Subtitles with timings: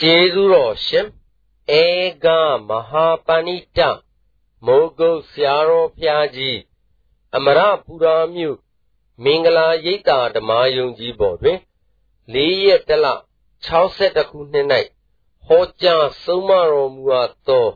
[0.00, 1.06] ကျေးဇူးတော်ရှင်
[1.80, 1.84] ဧ
[2.24, 2.26] က
[2.68, 3.78] မဟာပဏိတ
[4.66, 6.58] မိုးကုတ်ဆရာတော်ဖျားကြီး
[7.36, 8.58] အမရပူရာမြို့
[9.24, 11.58] မင်္ဂလာရိပ်သာဓမ္မယုံကြီးပေါ်တွင်
[12.34, 12.36] ၄
[12.66, 13.06] ရက်တလ
[13.76, 14.66] 62ခုနှစ်၌
[15.46, 17.66] ဟောကြားဆုံးမတော်မူအပ်သော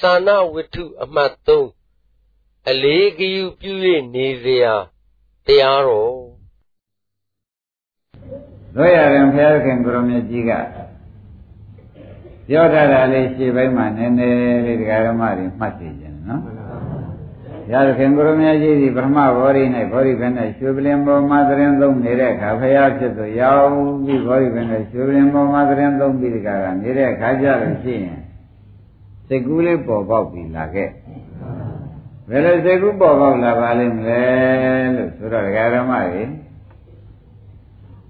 [0.00, 3.72] သာနာဝတ္ထုအမှတ်3အလေးဂယုပြု၍
[4.14, 4.66] နေเสีย
[5.46, 6.14] တရားတော်
[8.76, 10.52] တို့ရရင်ဘုရားခင်ကိုရမြတ်ကြီးက
[12.51, 16.41] ပြောထားတာလေးရှေ့ပိုင်းမှာနည်းနည်းလေးဒကာရမတွေမှတ်သိကြတယ်နော်
[17.71, 23.69] ရသခင်ကိုရမကြီးဒီပထမဘောရီ၌ဘောရီဘက်၌ရွှေပလင်ပေါ်မှာသရင်သုံးနေတဲ့အခါဖရာဖြစ်သူရောက်
[24.05, 28.19] ပြီးဘောရီဘက်၌ရွှေပလင်ပေါ်မှာသရင်သုံးပြီးဒီကကနေတဲ့အခါကျလို့ရှိရင်
[29.27, 30.89] စိတ်ကူးလေးပေါ်ပေါက်ပြီးလာခဲ့
[32.29, 34.23] ဘယ်လိုစိတ်ကူးပေါ်ပေါက်လာပါလိမ့်မလဲ
[34.95, 36.23] လို့ဆိုတော့ဒကာရမတွေ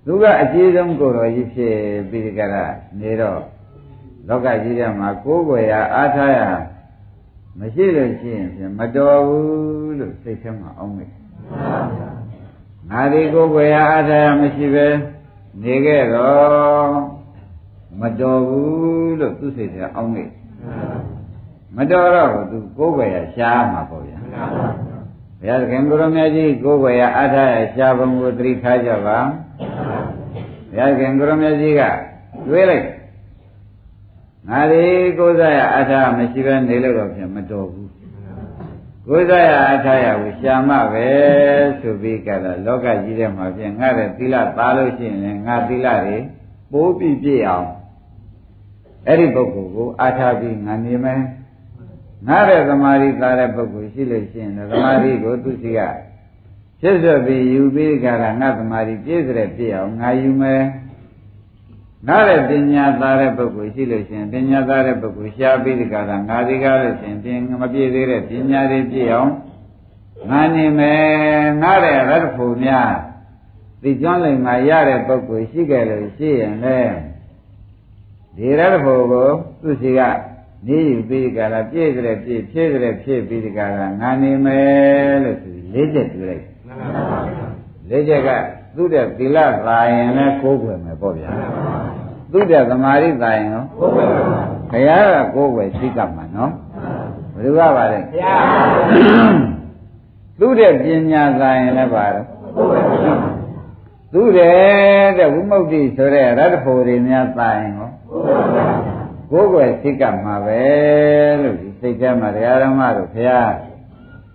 [0.05, 1.75] သူကအကျေးဆုံးကိုယ်တော်ကြီးဖြစ်
[2.09, 2.55] ပြီးဒီကက
[3.01, 3.41] နေတော့
[4.33, 6.39] လောကကြီးထဲမှာကိုယ်ွယ်ရအားထားရ
[7.59, 11.05] မရှိလို့ရှိရင်ဖြင့်မတော်ဘူးလို့စိတ်ထဲမှာအောင်းမိ
[12.89, 14.87] ငါဒီကိုယ်ွယ်ရအားထားရမရှိပဲ
[15.61, 16.91] နေခဲ့တော့
[17.99, 20.23] မတော်ဘူးလို့သူစိတ်ထဲအောင်းမိ
[21.75, 24.17] မတော်တော့သူကိုယ်ွယ်ရရှားမှာပေါ့ဗျာ
[25.39, 29.19] ဘုရားသခင်ကိုရမကြီးကိုယ်ွယ်ရအားထားရရှားပုံကိုသတိထားကြပါ
[30.71, 31.81] ဘုရားသခင်ကိုရမကြီးက
[32.49, 33.00] တွေးလိုက်
[34.49, 34.83] ငါဒီ
[35.17, 37.91] ကိုယ်စားရအထာမရှိဘဲနေလို့တော့ဖြင့်မတော်ဘူး
[39.07, 41.07] ကိုယ်စားရအထာရကိုရှာမပဲ
[41.79, 46.17] ဆိုပြီးကြတော့လောကကြီးထဲမှာဖြင့်ငါတဲ့သီလသားလို့ရှိရင်ငါသီလတွေ
[46.71, 47.69] ပိုးပြီးပြည့်အောင်
[49.07, 51.21] အဲ့ဒီပုဂ္ဂိုလ်ကိုအာထာပြီးငါနေမယ်
[52.27, 55.79] ငါတဲ့သမာဓိသားတဲ့ပုဂ္ဂိုလ်ရှိလို့ရှိရင်သမာဓိကိုသူစီက
[56.81, 60.61] ဖြစ်စွပြီးယူပြီးကြတာငါသမာဓိပြည့်စုံပြည့်အောင်ငါယူမယ်
[62.07, 69.31] နားတဲ့ပညာသားတဲ့ပုဂ္ဂိုလ်ရှိလို့ရှိရင်ပညာသားတဲ့ပုဂ္ဂိုလ်ရှားပြီးဒီကရာငါဒီကားလို့ရှိရင်ပြင်မပြည့်သေးတဲ့ပညာတွေပြည့်အောင်
[70.29, 71.03] ငါနေမယ်
[71.61, 72.91] နားတဲ့ရတ္တဖို့များ
[73.81, 76.79] ဒီကျွမ်းလိမ့်မှာရတဲ့ပုဂ္ဂိုလ်ရှိခဲ့လို့ရှိရင်လေ
[78.37, 79.29] ဒီရတ္တဖို့ကို
[79.61, 79.99] သူစီက
[80.67, 86.45] နေယူပြီးဒီကရာပြည့်တဲ့ပြည့်ဖြည့်တဲ့ဖြည့်ပြီးဒီကရာငါနေမယ်လို့ဆိုပြီးလေးချက်တွေ့လိုက်
[87.89, 88.29] လေးချက်က
[88.75, 91.31] သူ့တဲ့သီလသာရင်လည်းကိုးကွယ်မယ်ပေါ့ဗျာ
[92.31, 94.21] သူ့တဲ့သမာဓိသာရင်ရောကိုးကွယ်ပါ
[94.71, 96.51] ဘုရားကကိုးကွယ်ရှိကမှာနော်
[97.33, 98.43] ဘယ်သူကပါလဲဘုရား
[100.39, 102.25] သူ့တဲ့ပညာသာရင်လည်းပါတော့
[102.55, 103.41] ကိုးကွယ်ပါ
[104.13, 107.89] သူတဲ့တဲ့ဝိမု ക്തി ဆိုတဲ့ရတ္တဖို့တွေများသာရင်ရော
[109.31, 110.61] ကိုးကွယ်ရှိကမှာပဲ
[111.41, 113.51] လို့ဒီစိတ်ထဲမှာတရားဓမ္မတို့ဘုရား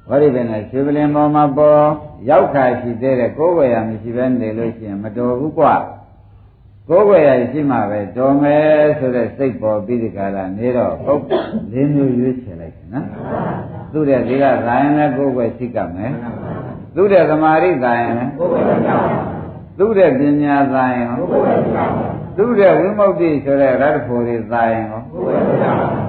[0.08, 1.82] ဝရိပင်နဲ့ရွှေပလင်ပေါ်မှာပေါ်
[2.30, 5.74] ရောက်ခါရှိသေးတဲ့ကိုယ်ဝယ်ရမရှိဘဲနေလို့ရှိရင်မတော်ဘူးကွာ
[6.88, 11.22] ကိုယ်ဝယ်ရရှိမှပဲတော်မယ်ဆိုတဲ့စိတ်ပေါ်ပြီးဒီကလာနေတော့ဟုတ်
[11.72, 13.06] လေးမျိုးရွေးချယ်လိုက်တယ်နော်
[13.92, 16.12] သူတဲ့ဒီကဇာယနဲ့ကိုယ်ဝယ်ရှိကမယ်
[16.94, 19.20] သူတဲ့သမာဓိဇာယနဲ့ကိုယ်ဝယ်ရှိကမယ်
[19.78, 21.90] သူတဲ့ပညာဇာယကိုယ်ဝယ်ရှိကမယ်
[22.36, 26.06] သူတဲ့ဝိမု ക്തി ဆိုတဲ့ရတ္တဖို့တွေဇာယကိုကိုယ်ဝယ်ရှိကမယ်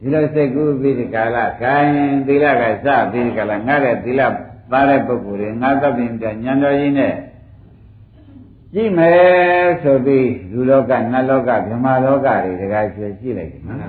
[0.00, 1.94] ဒီလိုစိတ်ကူးပြီးဒီကာလခိုင်း
[2.26, 4.20] သီလကစပြီးဒီကာလငါတဲ့သီလ
[4.72, 7.14] သားတဲ့ပုဂ္ဂိုလ်တွေငါသဗ္ဗညဉာဏ်တော်ကြီးနဲ့
[8.74, 13.80] ကြည့်မယ်ဆိုပြီးလူလောကနတ်လောကဗြဟ္မာလောကတွေတကားကျွေးကြည့်လိုက်တယ်နော်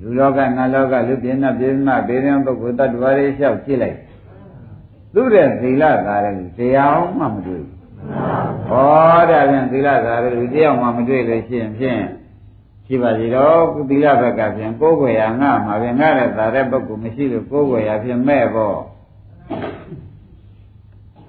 [0.00, 3.98] လူလောကနတ်လောကလူပြင်းနာပြင်းနာဘေးရင်ပုဂ္ဂိုလ်တ attva တွေလျှောက်ကြည့်လိုက်
[5.14, 7.74] သူတဲ့သီလသားတဲ့လူတရားမှမတွေ့ဘူး
[8.68, 12.02] ဟောဒါပြန်သီလသားတဲ့လူတရားမှမတွေ့လို့ရှိရင်ဖြင့်
[12.86, 18.78] ရှိပါစီတော့သီလဘက်ကဖြင့်ကိုယ်ွယ်ရငါမှာဖြင့်ငါတဲ့သာတဲ့ပုဂ္ဂိုလ်မရှိလို့ကိုယ်ွယ်ရဖြင့်မဲ့ပေါ့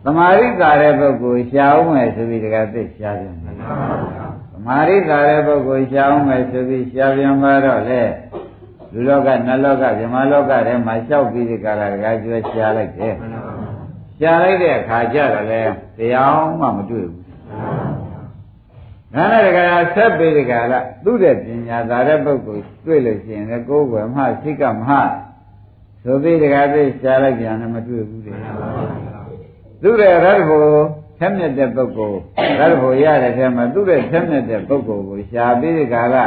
[0.04, 3.56] သမာဓိသာတဲ့ပုဂ္ဂိုလ်ရှားအောင်မယ်ဆိုပြီးတကသိရှားပြန်တယ်
[4.52, 8.02] သမာဓိသာတဲ့ပုဂ္ဂိုလ်ရှားအောင်မယ်ဆိုပြီးရှားပြန်ပါတော့လေ
[8.94, 13.16] လူလောကနတ်လောကဗြဟ္မာလောကထဲမှာလျှောက်ပြီးဒီကရာတကကျွဲရှားလိုက်တယ်
[14.20, 15.62] ရှားလိုက်တဲ့အခါကျတော့လေ
[15.98, 17.28] တရားမှမတွေ့ဘူး
[19.14, 21.38] နာနဲ့တကယ်ဆက်ပေတကယ်လားသူ့တဲ့ပ
[21.68, 24.84] ညာသာတဲ့ပုဂ္ဂိုလ်တွေ့လို့ရှိရင်လည်းကိုယ်ွယ်မှစိတ်ကမ
[26.04, 28.34] ဆိုပြီးတကယ်သိရှားလိုက်ပြန်လည်းမတွေ့ဘူးလေ
[29.82, 30.60] သူ့တဲ့ရတ္တဘု
[31.20, 32.20] ထက်မြက်တဲ့ပုဂ္ဂိုလ်
[32.60, 36.26] ရတ္တဘုရတဲ့ထဲမှာသူ့တဲ့ထက်မြက်တဲ့ပုဂ္ဂိုလ်ကိုရှားပြီးဒီကရာ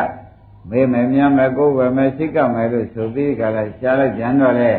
[0.70, 4.72] မေမယ်မြန်မယ်ကိုယ်ွယ်မယ်စိတ်ကမယ်လို့ဆိုပြီးဒီကရာရှားလိုက်ပြန်တော့လေ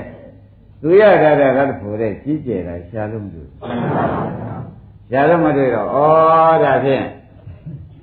[0.82, 3.50] သူရတဲ့ရတ္တဘုတဲ့ကြီးကျယ်တာရှားလို့မတွေ့
[5.10, 5.98] ရှားလို့မတွေ့တော့ဩ
[6.64, 7.06] ဒါဖြင့်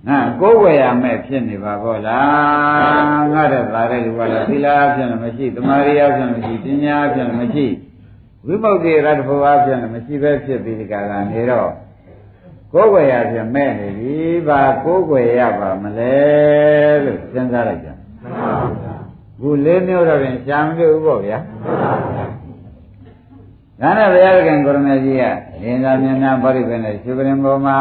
[0.06, 7.66] ဟမ်ကိုယ်ဝယ်ရမဲ့ဖြစ်နေပါဘောလားငါတဲ့သာတဲ့လူကလည်းသီလအဖြစ်လည်းမရှိသမာဓိအဖြစ်လည်းမရှိပညာအဖြစ်လည်းမရှိ
[8.50, 11.70] ဝိမု ക്തി ရတ္တဘုရားအဖြစ်လည်းမရှိပဲဖြစ်ပြီးဒီကလာနေတော့
[12.72, 14.14] ကိုယ်ွယ်ရဖြင့်မဲ့နေပြီ
[14.46, 16.16] ဘာကိုယ်ွယ်ရပါမလဲ
[17.04, 17.88] လို့စဉ်းစားလိုက်ကြ
[19.40, 21.38] ခုလေးမျိုးတော့ပြင်ရှားမလို့ပေါ့ဗျာ
[23.80, 25.24] ဒါနဲ့ဘုရားခင်ကိုရမကြီးက
[25.62, 27.78] လင်းသာမြင်များဗောဓိပင်နဲ့ရှင်ပရင်ပေါ်မှာ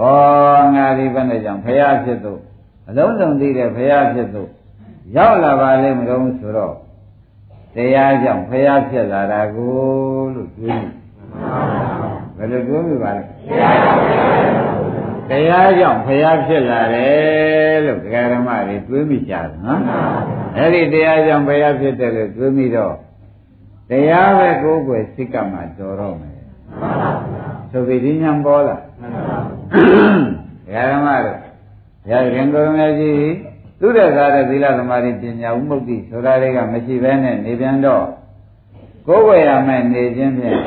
[0.00, 0.02] ဩ
[0.76, 2.32] ငါဒီဘယ်နဲ့ကြောင့်ဘုရားဖြစ်သူ
[2.88, 4.42] အလုံးစုံသိတဲ့ဘုရားဖြစ်သူ
[5.16, 6.74] ရောက်လာပါလိမ့်မလို့ဆိုတော့
[7.74, 10.86] တရားကြောင့်ဘုရားဖြစ်လာတာကိုလို့တွေး
[12.36, 13.22] ဘယ်လိုတွေးမိပါလဲ
[15.30, 19.80] တရားကြောင့်ဘုရားဖြစ်လာတယ်လို့ဒကာဓမ္မတွေတွေးမိကြတယ်နော်
[20.56, 22.94] အဲ့ဒီတရားကြောင့်ဘုရားဖြစ်တယ်လို့တွေးမိတော့
[23.90, 26.36] တရားပဲကိုယ်ကိုယ်စိတ်ကမှတော်တော့မယ်
[27.70, 28.80] ဆိုပြီးဒီညာပေါ်လာဒ
[30.72, 31.38] ကာဓမ္မတို့
[32.10, 33.49] ရခင်ကိုရမကြီး
[33.80, 38.04] သူတဲ့ကားတဲ့သီလသမာဓိပညာဥမုတ်တိဆိုတာတွေကမရှိဘဲနဲ့နေပြန်တော့
[39.06, 40.60] ကိုယ်ဝယ်ရမယ်နေခြင်းဖြင့်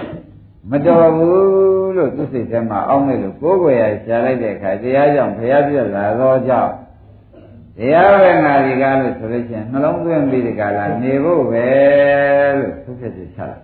[0.70, 6.72] မတော်ဘူးလို့သူစိတ်ထဲမှာအောင်းနေလို့ကိုယ်ဝယ်ရရှားလိုက်တဲ့အခါတရားကြောင့်ဘုရားပြည့်လာသောကြောင့်
[7.78, 11.68] တရားပဲငါဒီကားလို့ဆိုလို့ရှိရင်နှလုံးသွင်းပြီးဒီကားလာနေဖို့ပဲ
[12.58, 13.56] လို့သူဖြစ်ဖြစ်ချတာ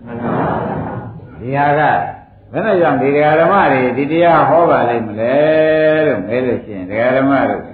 [1.40, 1.82] ဒီဟာက
[2.52, 3.10] ဘယ်နဲ့ကြောင့်ဒီ
[3.40, 5.36] ဓမ္မတွေဒီတရားဟောပါလိမ့်မလဲ
[6.06, 6.86] လို့မဲလို့ရှိရင်
[7.18, 7.69] ဓမ္မတို့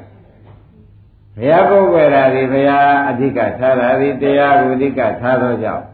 [1.38, 5.86] ဘုရားကိုယ်ွယ်တာဒီဘုရားအဓိကထားတာဒီတရားကိုအဓိကထားသောကြောင့်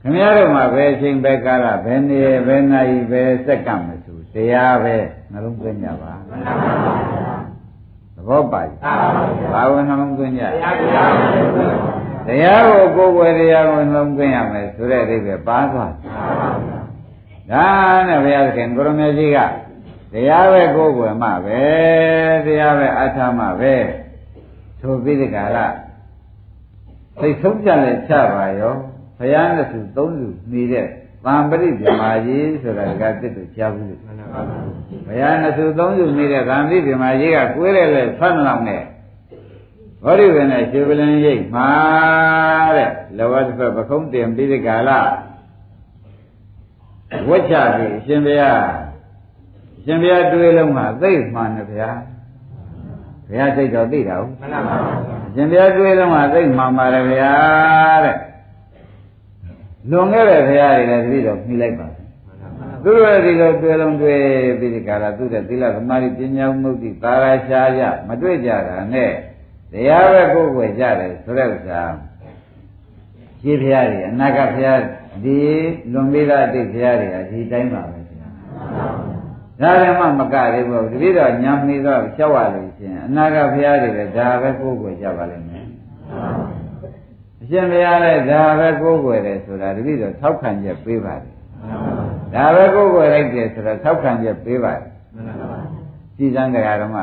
[0.00, 4.96] ခင်ဗျားတို့မှာဘယ်အချိန်ဘယ်ကာလဘယ်နေဘယ်နာရီဘယ်စက္ကန့်မဆိုတရားပဲ
[5.30, 6.12] နှလုံးသွင်းကြပါ
[8.14, 8.66] သဘောပါ့
[9.52, 10.46] ဘာဝင်နှလုံးသွင်းကြတ
[12.42, 15.92] ရားကိုကိုယ်ွယ်တရားကိုနှလုံးသွင်းရမယ်ဆိုတဲ့အိဗယ်ပါသွား
[17.50, 17.66] ဒါ
[18.08, 19.38] နဲ့ဘုရားသခင်ကိုရမေကြီးက
[20.12, 21.62] တရားပဲကိုယ်ွယ်မှပဲ
[22.46, 23.74] တရားပဲအထာမှပဲ
[24.80, 25.66] ဆိုပြီးဒီကလာ
[27.20, 28.74] သိဆုံးကြလဲချပါရော
[29.18, 30.86] ဘုရားနဲ့သူသုံးစုနေတဲ့
[31.24, 34.00] သံပရိဗြဟ္မာကြီးဆိုတာကတစ်တူကြားဘူးလို့
[35.06, 38.82] ဘုရားနဲ့သူသုံးစုနေတဲ့သံပရိဗြဟ္မာကြီးကကိုယ်ရဲလဲဆွမ်းလောင်တဲ့
[40.04, 41.68] ဘောဓိဝေနဲ့ရှင်ပလင်ရိပ်မှာ
[42.76, 45.00] တဲ့လောဘတစ်ဖက်ပခုံးတင်ပြီးဒီကလာ
[47.28, 48.62] ဝတ်ချပြီးအရှင်ဘုရား
[49.78, 51.90] အရှင်ဘုရားတွေးလုံးမှာသိမှန်တယ်ဗျာ
[53.30, 54.76] ဘုရားစိတ်တော်သိတာဟုတ်မှန်ပါပါ
[55.26, 57.32] အရှင်ဘုရားတွေးလုံးမှာသိမှန်ပါတယ်ဗျာ
[58.04, 58.16] တဲ့
[59.90, 62.00] လွန်ခဲ့တဲ့ဘုရားတွေလည်းတတိတော်ပြီးလိုက်ပါသူ
[62.84, 64.20] တို့ရဲ့ဒီလိုတွေ့လုံးတွေ့
[64.58, 69.10] ပြီးဒီကရာသူတဲ့သီလသမာဓိပညာမှုတိသာရရှားရမတွေ့ကြတာနဲ့
[69.72, 71.80] တရားပဲကိုယ်ကိုယ်ကြတယ်ဆိုတဲ့ဥစ္စာ
[73.42, 74.80] ရှိဘုရားတွေအနာဂတ်ဘုရား
[75.24, 75.38] ဒီ
[75.92, 77.99] လွန်ပြီးသားအတိတ်ဘုရားတွေကဒီတိုင်းပါပဲဗျာ
[79.60, 85.66] ဒါလည်းမှမကသေးဘူးတတိတော်ညံနေတော့ချက်ရလို့ရှင်အနာဂတ်ဘုရားတွေလည်းဒါပဲကိုယ်ကိုယ်ကြပါလိမ့်မယ်
[87.40, 91.32] အရှင်ဘုရားလည်းဒါပဲကိုယ်ကိုယ်တယ်ဆိုတာတတိတော်ထောက်ခံချက်ပေးပါတယ်
[92.34, 94.84] ဒါပဲကိုယ်ကိုယ်လိုက်တယ်ဆိုတော့ထောက်ခံချက်ပေးပါတယ်
[96.16, 96.96] ကြည်စံတရားဓမ္မ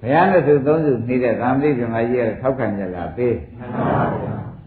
[0.00, 3.34] ဘုရားနဲ့သူသုံးစုနေတဲ့သံဃိပြမကြီးကထောက်ခံချက်လာပေး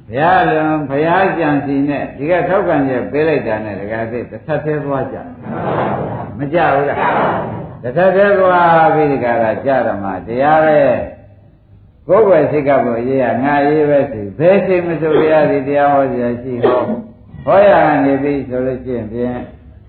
[0.10, 5.18] ဘုရားလုံးဘုရားကြံစီနဲ့ဒီကထောက်ခံချက်ပေးလိုက်တာနဲ့တကယ်သိတစ်ဆက်သေးသွားကြ
[6.40, 7.00] မကြဘူးလား
[7.84, 10.80] တစ်ဆက်သေးသွားပြီးဒီကရာကြရမှာတရားပဲ
[12.08, 16.82] ကိုယ်ွယ်စိတ်ကပေါ်ရေးရငါရေးပဲစီဘယ်ချိန်မဆိုရသည်တရားဟောကြရှိဟော
[17.46, 17.72] ဟောရ
[18.04, 19.38] နေပြီဆိုလို့ရှိရင်ဖြင့်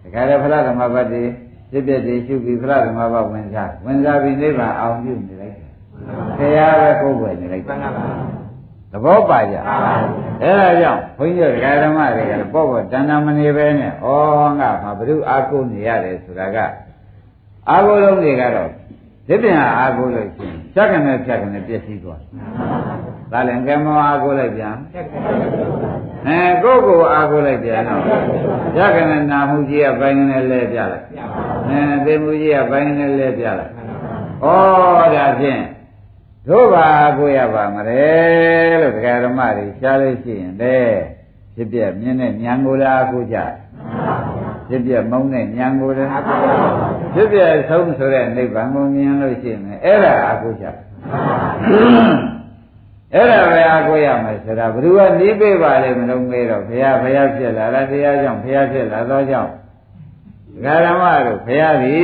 [0.03, 1.23] တခါတည်းဖလားဓမ္မပတ်တိ
[1.71, 5.71] ဖြစ်ဖြစ်ဒီရှုပြီးဖလားဓမ္မပတ်ဝင်စားဝင်စားပြီးနိဗ္ဗာန်အောင်ပြုနေလိုက်တယ်
[6.39, 8.40] တရားပဲကိုယ်ွယ်နေလိုက်တယ်
[8.93, 9.57] သဘောပါကြ
[10.43, 14.07] အဲ့ဒါကြောင့်ဘုန်းကြီးတို့ဓမ္မတွေကပေါ့ပေါ့တဏ္ဍမနေပဲနဲ့ဩ
[14.61, 16.59] ငါမှာဘုရုအာကုနေရတယ်ဆိုတာက
[17.71, 18.69] အာကုလုံးတွေကတော့
[19.27, 22.21] ဒီပြင်အာကုလို့ရှိရင်ဖြတ်ကနေဖြတ်ကနေပြည့်စည်သွား
[23.33, 24.75] ဒါလည်းကဲမောအာကုလိုက်ပြန်
[26.27, 28.03] အဲကိုယ့်ကိုယ်အာကုလိုက်ပြန်တော့
[28.75, 31.05] ဖြတ်ကနေနာမှုကြီးကဘိုင်းကနေလဲပြလိုက်
[31.69, 33.73] အဲသိမှုကြီးကဘိုင်းကနေလဲပြလိုက်
[34.43, 34.47] ဩ
[35.15, 35.63] ဒါဖြင့်
[36.49, 38.05] တို့ပါကိုရပါမလဲ
[38.81, 40.79] လို့ဒကာဓမ္မတွေရှားလို့ရှိရင်လေ
[41.55, 43.39] ဖြစ်ပြမြင်းနဲ့ညံကိုလားကိုကြ
[44.69, 46.21] ဖြစ်ပြမုန်းနဲ့ညံကိုလား
[47.15, 50.67] ဖြစ်ပြဆုံးဆိုတဲ့နိဗ္ဗာန်ကိုမြင်လို့ရှိရင်အဲ့ဒါအကိုကြ
[53.15, 59.51] အဲ့ဒါပဲအကိုရမယ်ဆိုတာဘယ်သူကနေးပေးပါလဲမလို့မေးတော့ဘုရားဘုရားဖြစ်လာတာတရားကြောင့်ဘုရားဖြစ်လာသောကြောင့်
[60.65, 61.99] ဒကာဓမ္မတို့ဘုရားဒီ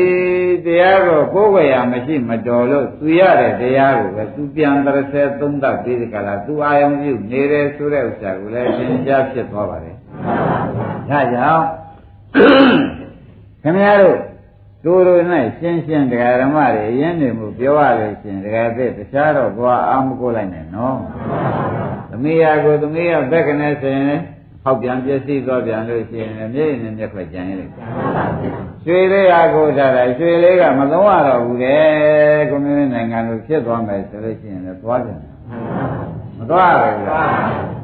[0.65, 9.97] တရားကိုကိုယ်ဝေရမရှိမတော်လို့သူရတဲ့တရားကိုပဲသူပြန်တရဆဲသုံးသပ်ပြီးဒီကလာသူအာယုံပြုနေတယ်ဆိုတဲ့ဥစ္စာကိုလည်းသင်ကြားဖြစ်သွားပါတယ်။
[11.11, 11.65] ဒါကြောင့်
[13.63, 14.19] ခင်ဗျားတို့
[14.85, 15.23] သူတို့၌
[15.59, 20.99] ရှင်းရှင်းတရားဓမ္မတွေရင်းနေမှုပြောရလို့ရှင်တရားသစ်တခြားတော့ဘွာအာမကိုလိုက်နဲ့နော်။
[22.11, 24.21] သမီးရကိုသမီးရဘက်ကနေဆိုရင်
[24.67, 27.81] ဟောက်ပြန်ပြည့်စည်သွားပြန်လို့ရှိရင်မျက်ရည်နဲ့မျက်ခွက်ကြံရလိုက်ရှ
[28.87, 35.19] ရွှေလေးအားကိုထားတာရွှေလေးကမသုံးရတော့ဘူးတဲ့ကွန်မြူနစ်နိုင်ငံလိုဖြစ်သွားမယ်ဆိုလို့ရှိရင်လည်းသွားတယ်
[36.39, 37.29] မသွားဘူးလား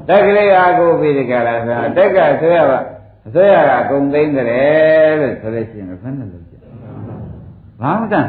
[0.09, 2.79] တက်ကလေးအားကိုပြီးဒီကလာဆိုတက်ကဆွဲရပါ
[3.27, 6.55] အဆွဲရကအကုန်သိမ့်တယ်လို့ဆိုလို့ရှိရင်ဘယ်နဲ့လုပ်ကြ
[7.81, 8.27] ဘာမှတန်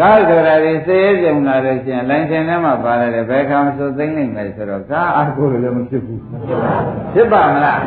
[0.00, 6.20] ကားဆိုတာဒီစေးကြုံလာလို့ရှိရင်လိုင်ရှင်ထဲမှာပါလာတယ်ဘယ်ခါမှဆိုသိမ့်နိုင်မယ်ဆိုတော့ကားအားကိုလည်းမဖြစ်ဘူး
[7.14, 7.78] ဖြစ်ပါမလား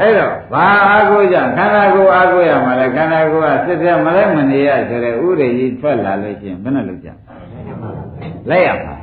[0.00, 7.08] အဲ့တော့ဘာအားကိုကြခန္ဓာကိုယ်အားကိုရမှာလဲခန္ဓာကိုယ်ကစစ်ပြမလဲမနေရဆိုတဲ့ဥရိကြီးထွက်လာလို့ရှိရင်ဘယ်နဲ့လုပ်ကြ
[8.50, 8.94] လက်ရပါ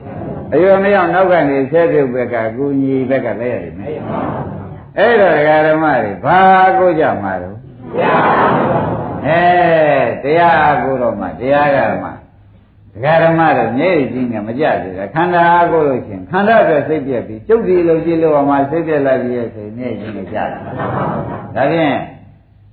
[0.54, 3.92] အယုံမရောက်နောက်ကနေဆဲပြုတ်ဘက်ကကူညီဘက်ကလက်ရတယ်မယ်
[4.98, 7.58] အဲ့တော့ဒကာဓမ္မတွေဘာအားကိုကြမှာတော့
[9.28, 9.42] အဲ
[10.24, 12.10] တရားအားကိုတော့မှတရားကမှ
[12.96, 20.44] ဒကာဓမ္မတို့မျက်ရည်ကြီးနဲ့မကြသေးတာခန္ဓာအားကိုလို့ရှင်ခန္ဓာအတွက်စိတ်ပြက်ပြီးကျုပ်ဒီလိုကြည့်လို့မှစိတ်ပြက်လိုက်ပြီးရဲ့ဆိုမျက်ရည်ကြီးနဲ့ကြတာ
[21.56, 21.98] ဒါဖြင့်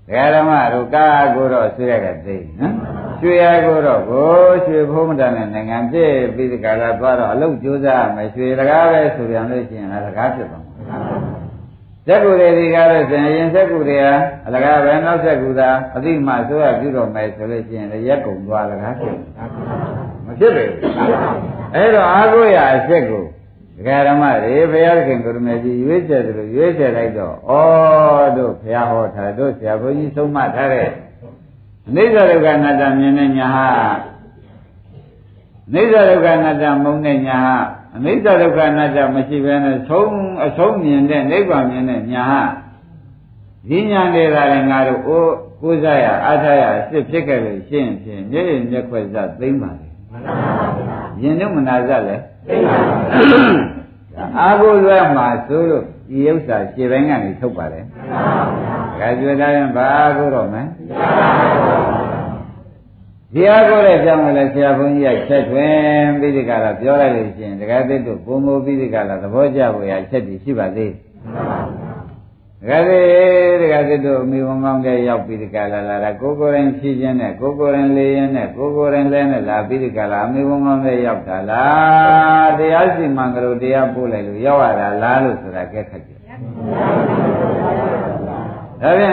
[0.07, 2.75] ဒကာဓမ္မတို့ကာကိုတော့ဆွေရကသိနော်
[3.21, 4.31] ရွှေရကိုတော့ကို
[4.65, 10.72] ရွှေဘုံမတန်တဲ့နိုင်ငံဖြစ်ပြီးဒီကလာသွားတော့အလုတ်ကြိုးစားမယ်ရွှေတကားပဲဆိုပြန်လို့ရှိရင်လည်းတကားဖြစ်သွားမှာ
[12.07, 14.15] ဇက်ကူတွေဒီကားလို့ဆိုရင်ဇက်ကူတွေဟာ
[14.47, 19.17] အလကားပဲနောက်ဇက်ကူသာအတိမဆိုရပြုတော့မယ်ဆိုလို့ရှိရင်လည်းရက်ကုန်သွားလကားဖြစ်
[20.27, 20.95] မဖြစ်ပေဘူး
[21.75, 23.25] အဲ့တော့အာကိုရအချက်ကို
[23.77, 27.53] ဒကာရမတွေဘုရားခင်ကိုရမေကြီးရွေးချယ်တယ်လို့ရွေးချယ်လိုက်တော့ဩ
[28.37, 30.89] တို့ဘုရားဟောထားတို့ဆရာဘုန်းကြီးဆုံးမထားတဲ့
[31.89, 33.67] အနိစ္စဒုက္ခအနတ္တမြင်တဲ့ညာဟာ
[35.69, 37.57] အနိစ္စဒုက္ခအနတ္တမုံတဲ့ညာဟာ
[37.97, 40.13] အနိစ္စဒုက္ခအနတ္တမရှိဘဲနဲ့ဆုံး
[40.47, 42.43] အဆုံးမြင်တဲ့နိဗ္ဗာန်မြင်တဲ့ညာဟာ
[43.69, 50.37] ဒီညာနေတာလည်းငါတို့အိုးကိုးစားရအားထားရအစ်စ်ဖြစ်ခဲ့လို့ရှင်းဖြင့်မျက်ရည်မျက်ခွက်စသိမ့်ပါလေမှန်ပါ
[51.21, 52.77] ဗျာယင်တို့မနာစလည်းသိမ့်ပါ
[54.13, 58.23] ဗျာအာဟုလွဲမှာဆိုလို့ဒီဥစ္စာခြေပိုင်းကနေထုတ်ပါတယ်မှန်ပါ
[58.99, 60.67] ဗျာကြွယ်သားရင်ဘာကိုတော့မယ်
[63.35, 70.93] ဒီအားကိုလည်းကြောင်းလည်းဆရာဘုန်းကြီးကချက်တွင်ပြီးဒီကလာပြောလိုက်လို့ရှိရင်တက္ကသစ်တို့ဘုံဘိုးပြီးဒီကလာသဘောကျဖို့ရချက်တည်ရှိပါသေး
[72.69, 73.05] တက္ကသစ်
[73.63, 86.19] တက္ကသစ်တို့အမိဝန်ကောင်းတဲ့ရောက်ပြီးဒီကလာလာတာကိုကိုရင်ဖြည့်ခြင်းနဲ့ကိုကိုရင်လေးရင်နဲ့ကိုကိုရင်လဲနဲ့လာပြီးဒီကလာအမိဝန်ကောင်းတဲ့ရောက်တာလားတရားစီမံကြလို့တရားပို့လိုက်လို့ရောက်ရတာလားလို့ဆိုတာကဲခက်ကြဒါ
[88.81, 89.13] ဖြင့်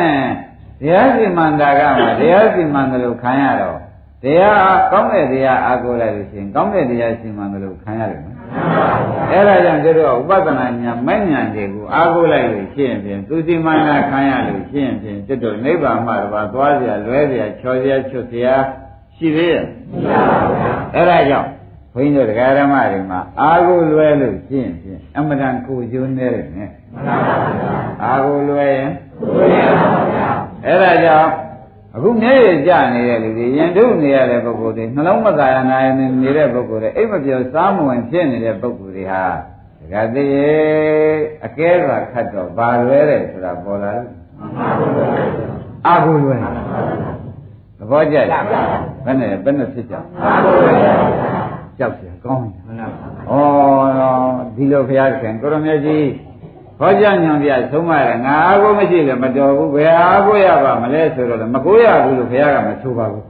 [0.81, 3.79] တရားစီမံတာကမှတရားစီမံကြလို့ခံရတော့
[4.22, 8.36] တရားကောင်းတဲ့တရားအားကိုးလိုက်လို့ရှိရင်ကောင်းတဲ့တရားစီမံကြလို့ခံရတယ်နော်
[9.30, 18.48] အဲ့ဒါကြောင့်ကျတော့ဥပဒနာညာမဲ့ညာတွေကိုအားကိုးလိုက်လို့ရှိရင်ဖြင့်သူစီမံတာခံရလို့ရှိရင်ဖြင့်ကျွတ်တော့နိဗ္ဗာန်မှာတော့သွားเสียလွဲเสียချော်เสียချွတ်เสีย
[19.16, 19.64] ရှိသေးရဲ့
[20.94, 21.48] အဲ့ဒါကြောင့်
[21.94, 26.70] ဘုန်းကြီးတို့တရားဓမ္မတွေမှာအာဟုလွဲလို့ရှင်းဖြင့်အမတန်ကိုကျိုးနေတယ်နဲ့
[28.04, 28.90] အာဟုလွဲရင်
[30.66, 31.30] အဲ့ဒါကြောင့်
[31.95, 39.25] အခုမျက်ရည်ကျနေတဲ့လူတွေရင်ထုတ်နေရတဲ့ပုဂ္ဂိုလ်တွေနှလုံးမသာရနာရနေတဲ့ပုဂ္ဂိုလ်တွေအိပ်မပြောစားမဝင်ဖြစ်နေတဲ့ပုဂ္ဂိုလ်တွေဟာ
[39.79, 41.15] ဒကာသေးရဲ့
[41.45, 44.07] အကဲစွာခတ်တော့ဘာလွဲတယ်ဆိုတာပေါ်လာတယ်
[45.87, 46.35] အာဟုလွဲ
[47.77, 48.43] သဘောကျလား
[49.05, 49.95] ဘယ်နဲ့ဘယ်နဲ့ဖြစ်ကြ
[51.77, 52.89] ကြောက်ကြကောင်းတယ်
[53.31, 53.35] ဩ
[54.55, 56.05] ဒီလိုဘုရားရှင်ကိုရမေကြီး
[56.79, 63.25] ဟောကြားညွန်ပြဆုံးမရငါအားကိုမရှိလည်းမတော်ဘူးဘယ်အားကိုရပါမလဲဆိုတော့မကိုရဘူးလို့ဘုရားကမဆိုပါဘူး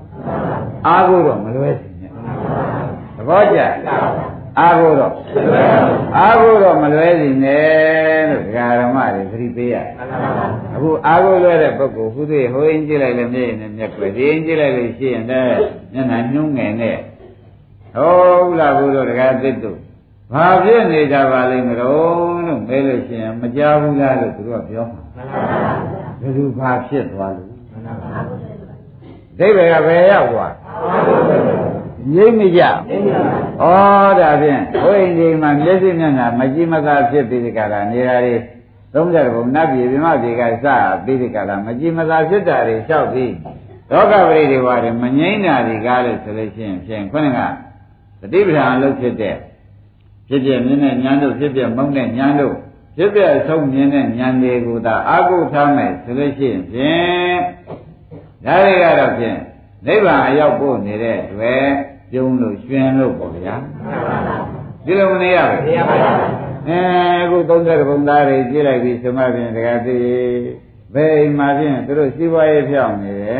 [0.87, 2.11] အားကိုတော့မလွဲစီနဲ့
[3.17, 3.59] သဘောကျ
[4.59, 5.13] အားကိုတော့
[6.17, 9.75] အားကိုတော့မလွဲစီနဲ့လို့ဒကာရမတွေသတိပေးရ
[10.75, 15.55] အခုအားကိုလွဲတဲ့ပုဂ္ဂိုလ်ခုသေးဟိုအင်းကြည့်လိုက်လည်းမျက်ရည်နဲ့မျက်ွယ်ဒီအင်းကြည့်လိုက်လို့ရှိရင်လည်း
[15.93, 16.97] မျက်နှာညှုံးငယ်နဲ့
[17.95, 18.09] ဟု
[18.47, 19.79] တ်လားဘုရားဒကာသစ်တို့
[20.33, 25.01] ဘာဖြစ်နေကြပါလိမ့်မလို့လို့မဲလို့ရှိရင်မကြောက်ဘူးလားလို့သူတို့ကပြောမှာ
[26.21, 27.49] ဘယ်သူဘာဖြစ်သွားလို့
[29.37, 30.53] ဒိဗေကဘယ်ရောက်သွား
[32.15, 32.67] ရိပ်မကြဩ
[34.19, 38.35] ဒါဖြင့်ဟိုအိမ်ဒီမှာမျက်စိမျက်နှာမကြည့်မသာဖြစ်ပြီးဒီကလာနေရာတွေ
[38.93, 40.65] 30ဘုံနတ်ပြည်ပြမပြည်ကစ
[41.05, 43.33] ပြီးဒီကလာမကြည့်မသာဖြစ်တာတွေလျှောက်ပြီး
[43.91, 47.39] လောကပရိဒီဝါတွေမငြိမ့်တာတွေကားလို့ဆိုလို့ရှိရင်ဖြင့်ခုနက
[48.21, 49.35] တတိပဌာန်အလုပ်ဖြစ်တဲ့
[50.29, 52.55] ဖြစ်ပြမြင်တဲ့ဉာဏ်တို့ဖြစ်ပြမုန်းတဲ့ဉာဏ်တို့
[52.97, 57.37] ဖြစ်ပြအဆုံးမြင်တဲ့ဉာဏ်တွေကိုသာအာကုထားမယ်ဆိုလို့ရှိရင်ဖြင့်
[58.45, 59.37] ဒါတွေကတော့ဖြင့်
[59.85, 61.65] နိဗ္ဗာန်အရောက်ဖို့နေတဲ့အတွက်
[62.11, 63.55] ပြုံးလို့ရှင်လို့ပေါ့ဗျာ
[64.85, 66.13] ဒီလိုမနေရဘူးနေရပါဘူး
[66.67, 66.79] အဲ
[67.23, 69.97] အခု30ဘုံသားတွေကြည့်လိုက်ပြီးဆိုမှဖြင့်တကယ်သိ
[70.93, 73.39] ဘယ်အိမ်မှာဖြင့်သူတို့စီးပွားရေးဖြောင်းနေတယ်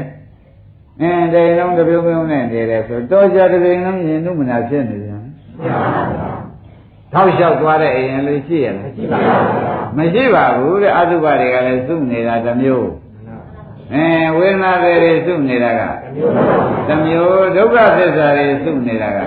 [1.02, 5.24] အင်းတိန်လုံးတစ်ပြုံးပြုံးနဲ့နေတယ်ဆိုတော့ကြာတစ်ပြုံးလုံးမြင်လို့မနာဖြစ်နေပြန်
[7.14, 12.90] ထောက်လျှောက်သွားတဲ့အိမ်လည်းရှိရလားမရှိပါဘူးမရှိပါဘူးတဲ့အတုပတွေကလည်းစုနေတာတစ်မျိုး
[13.94, 14.06] အဲ
[14.38, 15.82] ဝေဒနာတွေစုနေတာက
[16.88, 19.18] တစ်မျိုးဒုက္ခသစ္စာတွေစုနေတာက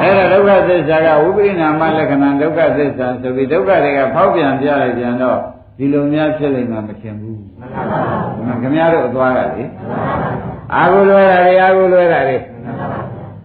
[0.00, 5.38] အဲ့ဒါဒုက္ခသစ္စာကဝိပရိနာမလက္ခဏာဒုက္ခသစ္စာဆိုပြီးဒုက္ခတွေကဖောက်ပြန်ပြလိုက်ပြန်တော့
[5.78, 7.40] ဒီလိုများဖြစ်လိမ့်မှာမထင်ဘူး
[8.62, 9.64] ခင်ဗျားတို့အသွားကလေ
[10.74, 12.36] အာဟုလွယ်တာတွေအာဟုလွယ်တာတွေ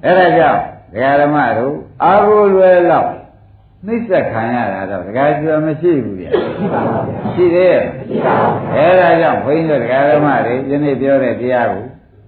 [0.04, 0.60] အဲ့ဒါကြောင့်
[0.94, 3.23] ဒကာဓမ္မတို့အာဟုလွယ်တော့
[3.86, 6.28] နှိစ္စခံရတာတော့ဒကာကျွမရှိဘူးဗျ
[7.34, 7.82] ရှိသေးရဲ့
[8.76, 11.84] အဲ့ဒါကြောင့်ဘုန်းကြီးတို့ဒကာဓမ္မတွေယနေ့ပြောတဲ့တရားကို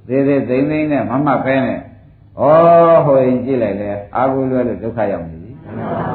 [0.07, 1.81] သေးသေးသိမ့်သိမ့်နဲ့မမှတ်ဖဲနဲ့ဩ
[3.05, 5.51] ဟိုရင်ကြည့်လိုက်လေအာဟုလွယ်လို့ဒုက္ခရောက်နေပြီ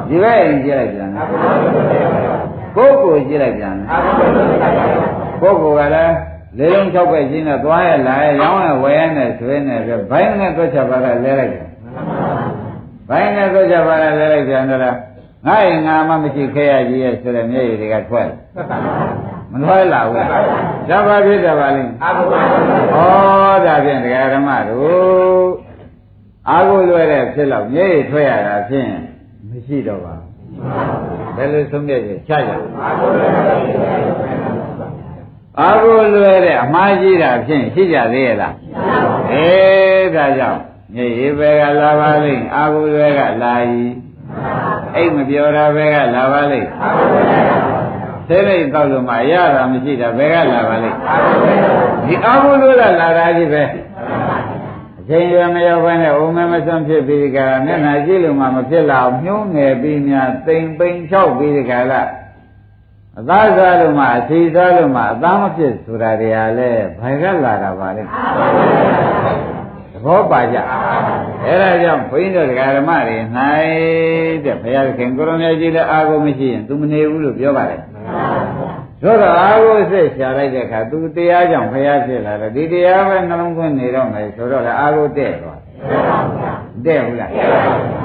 [0.09, 1.09] ဒီဘက်ရင်ကြည့်လိုက်ပြန်
[2.75, 3.75] ကိုယ်ကိုကြည့်လိုက်ပြန်
[5.41, 6.15] ကိုယ်ကိုကလည်း
[6.57, 11.65] လေးလုံး၆ပဲရှင်းတော့သွားရလာရရောင်းရဝယ်ရနဲ့ဆွေးနေပြဘိုင်းနဲ့သွက်ချပါကလဲလိုက်တယ်
[13.09, 15.10] ဘိုင်းနဲ့သွက်ချပါကလဲလိုက်ပြန်တော့
[15.47, 18.29] ငါ့ရင်ငါမှမရှိခဲ့ရကြီးရဲ့ဆိုတဲ့မျက်ရည်တွေကထွက်
[19.51, 20.15] မထွက်လာဘူး
[20.89, 22.35] ဇဘာဖြစ်တယ်ပါလိမ့်အာဟုဩ
[23.65, 25.49] ဒါဖြင့်တရားဓမ္မတို့
[26.49, 28.89] အာဟုလွယ်တဲ့ဖြစ်တော့မျက်ရည်ထွက်ရတာဖြင့်
[29.49, 30.15] မရှိတော့ပါ
[31.35, 32.51] ဘယ်လိုဆုံးဖြတ်ရချကြ
[35.59, 38.55] အာဟုလွယ်တဲ့အမှားကြီးတာဖြင့်ရှိကြသေးရဲ့လား
[39.31, 40.61] အေးဒါကြောင့်
[40.95, 43.55] မျက်ရည်ပဲကလာပါလိမ့်အာဟုလွယ်ကလာ၏
[44.95, 46.69] အိတ်မပြောတာပဲကလာပါလိမ့်
[48.27, 50.97] သိလိမ့်တော့လို့မှရတာမရှိတာဘယ်ကလာပါလိမ့်
[52.05, 53.63] ဒီအာဟုလွယ်ကလာတာကြီးပဲ
[54.99, 61.93] အချိန်ရမရောက်ဘဲနဲ့အိုမဲမစွန့်ဖြစ်ပြီးဒီကရမျက်နှာကြည့်လို့မှမဖြစ်လာအောင်ညှိုးငယ်ပြီးများတိမ်ပိန်လျှောက်ပြီးဒီကရ
[63.19, 66.69] အသားစားလို့မှအချီစားလို့မှအသားမဖြစ်ဆိုတာတွေဟာလဲ
[66.99, 68.07] ဘယ်ကလာတာပါလဲသ
[70.05, 70.57] ဘောပါကြ
[71.45, 73.17] အဲဒါကြောင့်ဘုန်းကြီးတို့ဓမ္မတွေ၌
[74.45, 77.81] တဲ့ဘုရားခင်ကိုရမကြီးလည်းအာဟုမရှိရင် तू မနေဘူးလို့ပြောပါတယ်
[79.01, 85.59] ဆိုတော့အာဟုစိတ်ရှာလိုက်တဲ့အခါ तू တရားကြောင့်ဘုရားဖြစ်လာတယ်ဒီတရားပဲနှလုံးသွင်းနေတော့မယ်ဆိုတော့လည်းအာဟုတဲ့သွား
[86.85, 87.31] တဲ့ဘူးလား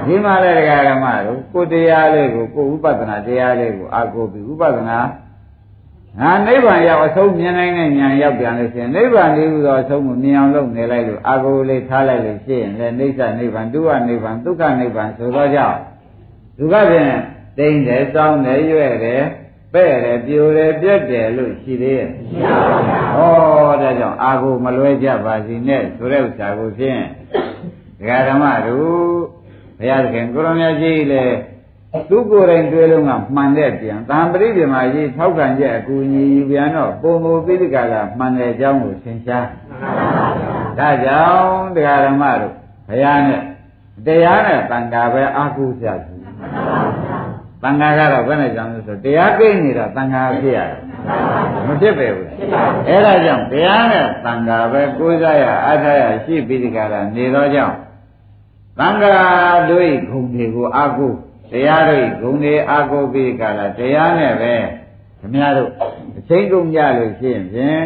[0.07, 4.99] ဒီမှာလည်းတရားဓမ္မတို့ကိုတရားလေးကိုကိုဥပဒနာတရားလေးကိုအာကိုပြီးဥပဒနာ
[6.20, 15.79] ငါနိဗ္ဗာန်ရောက်အဆုံးမြင်နိုင်တဲ့ဉာဏ်ရောက်ပြန်လို့ရှိရင်နိဗ္ဗာန်လေးဟူသောအဆုံးကိုမြင်အောင်လုပ်နေလိုက်လို့အာကိုလေးထားလိုက်လို့ရှိရင်လည်းနိစ္စနိဗ္ဗာန်ဒုက္ခနိဗ္ဗာန်ဒုက္ခနိဗ္ဗာန်ဆိုတော့ကြောင့်
[16.59, 17.14] ဒုက္ခဖြင့်
[17.59, 19.22] တိမ့်တယ်စောင်းတယ်ရွဲ့တယ်
[19.72, 22.85] ပဲ့တယ်ပြိုတယ်ပြက်တယ်လို့ရှိသေးရဲ့ရှိပါဘူး
[23.16, 27.00] ဟောဒါကြောင့်အာကိုမလွဲကြပါစီနဲ့ဆိုတဲ့ဥစ္စာကိုဖြင့်
[27.98, 28.87] ဒကာဓမ္မတို့
[29.79, 31.37] ဘုရားသခင်ကိုရမကြီးလည်း
[32.11, 39.46] သူကိုယ်တိုင်တွေ့လို့ကမှန်တဲ့ပြန်သံပရိပြမကြီးထောက်ခံချက်အကူအညီယူပြန်တော့ပုံမူပိဋကလာမှန်တဲ့အကြောင်းကိုသင်ရှား
[40.78, 42.54] ဒါကြောင့်တရားဓမ္မတို့
[42.88, 43.40] ဘုရားနဲ့
[44.06, 46.20] တရားနဲ့တန်ခါပဲအာကုကြဘူး
[47.62, 50.80] တန်ခါကတော့ဘယ်နဲ့ကြောင့်လဲဆိုတရားကိန်းနေတာတန်ခါဖြစ်ရတယ်
[51.66, 52.28] မဖြစ်ပဲဘူး
[52.88, 57.76] အဲ့ဒါကြောင့်တရားနဲ့တန်ခါပဲကိုးစားရအားထားရရှိပိဋကလာနေတော့ကြောင့်
[58.78, 59.14] တန်ခါ
[59.68, 61.06] တို့ဂုံတွေကိုအာကု
[61.52, 64.54] တရားတို့ဂုံတွေအာကိုပြီးကြလားတရားနဲ့ပဲ
[65.20, 65.70] ခင်ဗျားတို့
[66.18, 67.85] အချိန်ကုန်ကြလို့ရှိရင်ဖြင့်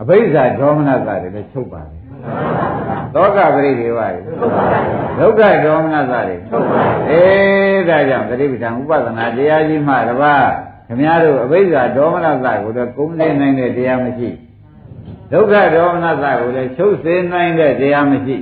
[0.00, 1.98] အဘိဓါဒေါမနတာတွေလည်းချုပ်ပါလေ
[3.14, 4.32] သောကပရိဒေဝတွေ
[5.18, 6.36] ဒုက္ခဒေါမနတာတွေ
[7.10, 10.48] အေးဒါကြောင့်သတိပဋ္ဌာန်ဥပဒနာတရားကြီးမှတပါး
[10.86, 14.28] ခင်ဗျားတို့အဘိဓါဒေါမနတာကိုတော့ကုန်းနေနိုင်တဲ့တရားမရှိ
[15.32, 18.36] ဒုက္ခဒေါမနတာကိုလည်းချုပ်စေနိုင်တဲ့တရားမရှိ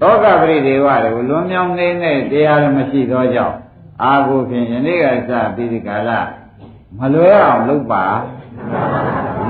[0.00, 3.56] သောကပရိဒေဝတွေကိုလွန်မြောက်နေတဲ့တရားလည်းမရှိသောကြောင့်
[4.02, 6.10] အာဟုဖြင့်ယနေ့ကစပြီးဒီကာလ
[6.98, 8.04] မလွဲအောင်လုပ်ပါ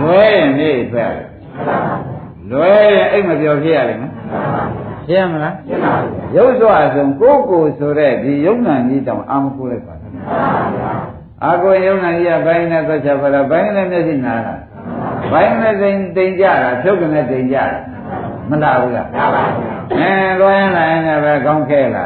[0.01, 1.13] လွဲရင်နေအတွက်
[2.51, 4.13] လွဲရင်အိတ်မပြောဖြစ်ရလိမ့်မယ်
[5.09, 5.55] ရှင်းမလား
[6.37, 9.95] ရုပ်စွာဆုံးကိုယ်ကိုဆိုတဲ့ဒီယုံနာကြီးတောင်အာမကိုလိုက်ပါ
[11.45, 14.61] အာကိုယုံနာကြီးကဘိုင်းနဲ့သက်ချက်ပါလားဘိုင်းနဲ့မျက်စိနားလား
[15.33, 17.65] ဘိုင်းနဲ့တိမ်တိမ်ကြတာဖြုတ်ကနေတိမ်ကြတာ
[18.51, 22.05] မလားဘူးလားမှန်ပါဘူးအဲသွားရင်လာရင်လည်းပဲကောင်းခဲလာ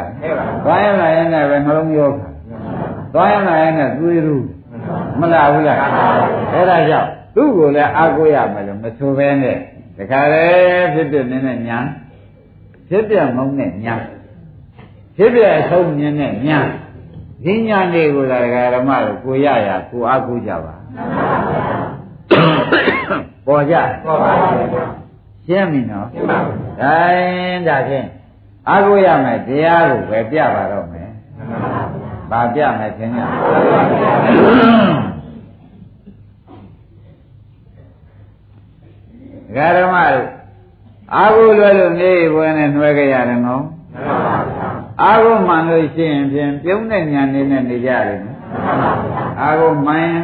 [0.65, 2.29] သွားရင်လာရင်လည်းပဲနှလုံးရောခါ
[3.15, 4.47] သွားရင်လာရင်လည်းသွေးရူး
[5.21, 5.79] မလားဘူးလား
[6.53, 9.57] အဲ့ဒါကြောင့်သူ့ကိုလည်းအာကိုရမယ်လို့မဆိုဘဲနဲ့
[9.97, 10.47] တခါလေ
[10.95, 11.79] ဖြစ်ဖြစ်နေတဲ့ညာ
[12.89, 13.95] ဖြစ်ပြမုန်းတဲ့ညာ
[15.17, 16.59] ဖြစ်ပြအဆုံးမြင်တဲ့ညာ
[17.45, 20.75] ဒီညာလေးကိုလည်းဓမ္မတို့ကိုရရကိုအာကိုကြပါ
[23.47, 23.75] ပေါ်ကြ
[24.05, 25.02] ပေါ်ပါဘူး
[25.47, 27.19] ရှင်းပြီနော်ရှင်းပါဘူး။ဒါရ
[27.51, 28.09] င်ဒါဖြင့်
[28.69, 31.11] အာကိုရမယ်တရားကိုပဲပြပါတော့မယ်။
[32.31, 33.27] ဘာပြမယ်ခင်ဗျာ။
[39.77, 40.29] ဓမ္မတို့
[41.15, 43.65] အာကိုလွယ်လို့နေဘွယ်နဲ့နှွဲကြရတယ်နော်။
[45.03, 48.37] အာကိုမှန်လို့ရှိရင်ဖြင့်ပြုံးတဲ့ညာနေနဲ့နေကြတယ်နော်။
[49.43, 50.19] အာကိုမှန်ရင်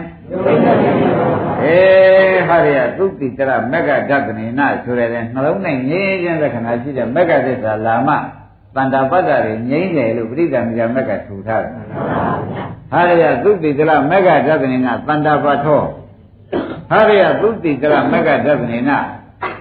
[1.65, 8.11] အေးဟာရသုတိတရမက္ကဒသနေနဆိုရတဲ့နှလုံးနဲ့ငြိမ်းခြင်းလက္ခဏာရှိတဲ့မက္ကသစ္စာလာမ
[8.75, 11.73] တန်တာပတ္တတွေငြိမ်းတယ်လို့ပရိသမိကမက္ကထူထားတယ်
[12.93, 15.83] ဟာရသုတိတရမက္ကဒသနေနတန်တာပထော
[16.91, 18.91] ဟာရသုတိတရမက္ကဒသနေန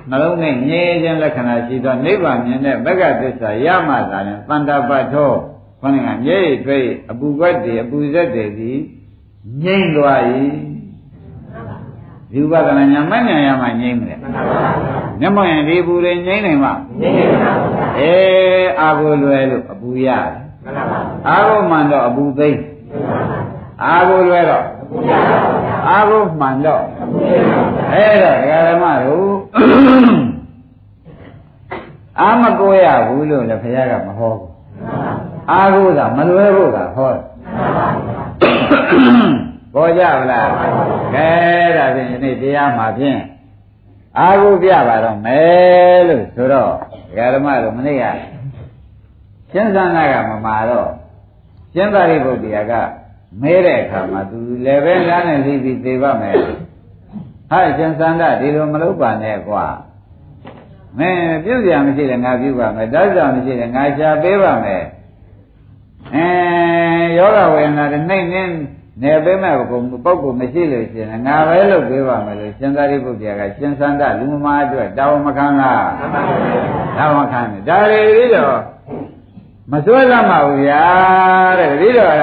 [0.09, 5.31] နှလုံးနဲ့ငြိမ်းခြင်းလက္ခဏာရှိသောနိဗ္ဗာန်မြင်တဲ့မက္ကသစ္စာရမှသာရင်တန်တာပထော
[5.81, 8.79] ခေါင်းကငြိမ့်ထွေးအပူကွက်တွေအပူဇက်တွေသည်
[9.63, 10.21] ငြိမ့်သွား၏
[12.31, 14.17] ဒီဥပဒနာညာမညာရမှငြိမ့်မယ်
[15.19, 16.73] မျက်မှောင်ရင်ဒီပူတွေငြိမ့်နိုင်မှာ
[17.99, 20.33] အေးအာဟုလွယ်လို့အပူရတယ်
[21.29, 22.61] အာဟုမှန်တော့အပူသိမ့်
[23.85, 24.65] အာဟုလွယ်တော့
[25.89, 26.83] အာဟုမှန်တော့
[27.91, 29.33] အဲ့တော့ဒကာဓမ္မတို့
[32.19, 34.51] အာမကိုရဘူးလို့လည်းဘုရားကမဟောဘူး
[35.51, 37.23] အာဟုသာမလွယ်ဖို့ကဟောတယ်
[39.73, 40.49] ပေါ်ကြဗလား
[41.15, 41.29] ကဲ
[41.77, 43.19] ဒါဖြင့်ယနေ့တရားမှာဖြင့်
[44.19, 46.71] အာဟုပြပါတော့မယ်လို့ဆိုတော့
[47.35, 48.05] ဓမ္မတို့မနေ့က
[49.51, 50.89] ရှင်းသန္တာကမမာတော့
[51.73, 52.73] ရှင်းသာရိပုတ္တရာက
[53.41, 56.35] မဲတဲ့အခါမှာသူလည်းပဲလားနဲ့သိပြီးသိပါမယ်
[57.49, 59.65] ဟာရှင်းသန္တာဒီလိုမလုပ်ပါနဲ့ကွာ
[60.97, 64.83] မင်းပြုတ်ကြမရှိတယ်ငါပြုပါမယ်တောက်ကြမရှိတယ်ငါရှာပေးပါမယ်
[66.15, 66.27] အဲ
[67.17, 68.53] ယောဂဝေဒနာတွေနှိမ့်နှင်း
[69.01, 75.87] နေပေးမဲ့ပုဂ္ဂိုလ်မရှိလို့ရှိရင်ငါပဲလုပ်ပေးပါမယ်လို့ရှင်သာရိပုတ္တရာကရှင်သန္တာလူမမာအတွက်တာဝန်မခံလား
[76.97, 78.57] တာဝန်ခံတယ်ဒါတွေပြီးတော့
[79.71, 80.83] မစွဲလာမှာဘူးဗျာ
[81.59, 82.13] တဲ့ပြီးတော့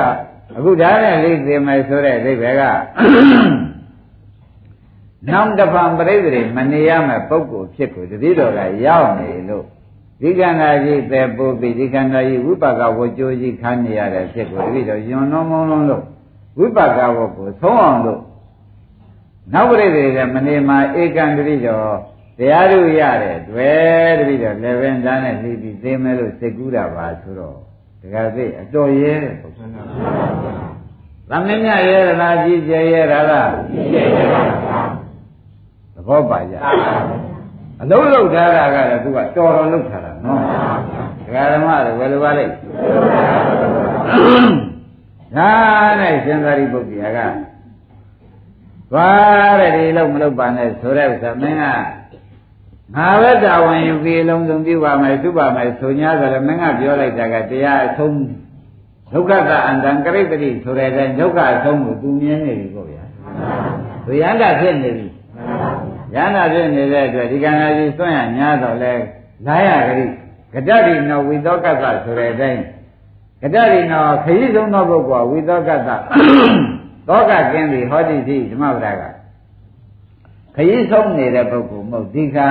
[0.57, 2.63] အခုဒါနဲ့လေးသိမယ်ဆိုတဲ့အိဗေက
[5.33, 9.67] နောက်တပံပရိသေမနေရမဲ့ပုဂ္ဂိုလ်ဖြစ်ကိုတတိတော်ကရောက်နေလို့
[10.21, 16.03] ဒီကံသာကြီးပဲပို့ပြီးဒီကံသာကြီးဝိပကဝကြိုးကြီးခန်းနေရတဲ့ဖြစ်ကိုတတိတော်ယွန်းလုံးမုံလုံးလို့
[16.59, 18.21] ဝိပကဝကိုသုံးအောင်လို့
[19.53, 21.95] နောက်ပရိသေကမနေမှာဧကံတတိတော်
[22.39, 27.57] တရားတို့ရတဲ့တွေ့တတိတော်လည်းပဲသားနဲ့ပြီးပြီးသိမဲလို့စိတ်ကူးတာပါဆိုတော့
[28.01, 29.73] တကယ်သိအတော်ရဲတဲ့ပုဂ္ဂိုလ်။
[31.31, 34.43] သမင်းမြရဲလားကြီးကျယ်ရဲလားကြီးကျယ်ရဲပါ
[35.95, 36.55] သဘောပါကြ
[37.85, 40.41] အလုံးလုံးထားတာကလည်းသူကတော်တော်လုံးထားတာနော်
[41.27, 45.51] ဒကာဓမ္မတွေဘယ်လိုပါလဲဒါ
[46.01, 47.19] နဲ့ရှင်သာရိပုတ္တရာက
[48.91, 51.65] သွားတဲ့ဒီလုံးမလုပ်ပါနဲ့ဆိုတဲ့ဥစ္စာမင်းက
[52.97, 58.19] ငါပဲတာဝန်ယူပြီးအလုံးစုံပြုပါမယ်ပြုပါမယ်ဆို냐ဆိုလည်းမင်းကပြောလိုက်တာကတရားအဆုံး
[59.13, 63.05] ဒုက္ခကအန္တံကရိတ္တိဆိုတဲ့အတိုင်းဒုက္ခအဆုံးကိုသူမြင်နေပြီပေါ့ဗျာ
[64.07, 65.07] သူရန္တာဖြစ်နေပြီ
[66.15, 68.93] ရဟနာဖြစ်နေတဲ့အတွက်ဒီကံနာကြီးစွန့်ရညာတော့လဲ
[69.47, 70.05] လာရကြိ
[70.55, 72.63] ကတ္တိနောဝိသောကတ္တဆိုတဲ့အတိုင်း
[73.43, 75.91] ကတ္တိနောခရီးဆုံးသောပုဂ္ဂိုလ်ဝိသောကတ္တ
[77.09, 79.03] သောကကင်းသည်ဟောတိတိဓမ္မပဒက
[80.55, 82.49] ခရီးဆုံးနေတဲ့ပုဂ္ဂိုလ်မဟုတ်ဒီခါ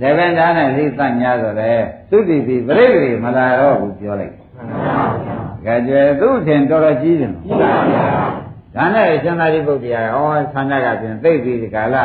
[0.00, 1.72] လည်းပဲဒါနဲ့လိသညာဆိုလဲ
[2.10, 4.34] သုတိတိပြိတိမလာတော့ဘူးပြောလိုက်
[5.64, 7.44] ကြွယ်သူ့ထင်တော်တော်ကြီးတယ်နော်
[8.76, 10.18] ဒါနဲ့ရှင်သာရိပုတ္တရာဩ
[10.52, 11.96] ဆန္ဒကပြင်သိပြီဒီကာလ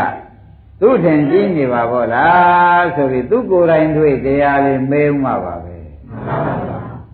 [0.81, 5.75] သူ့ထင်ကြီးနေပါဘောလားဆိုပြီးသူကိုယ်တိုင်တွေ့တရားလေးမေးမှပါပဲ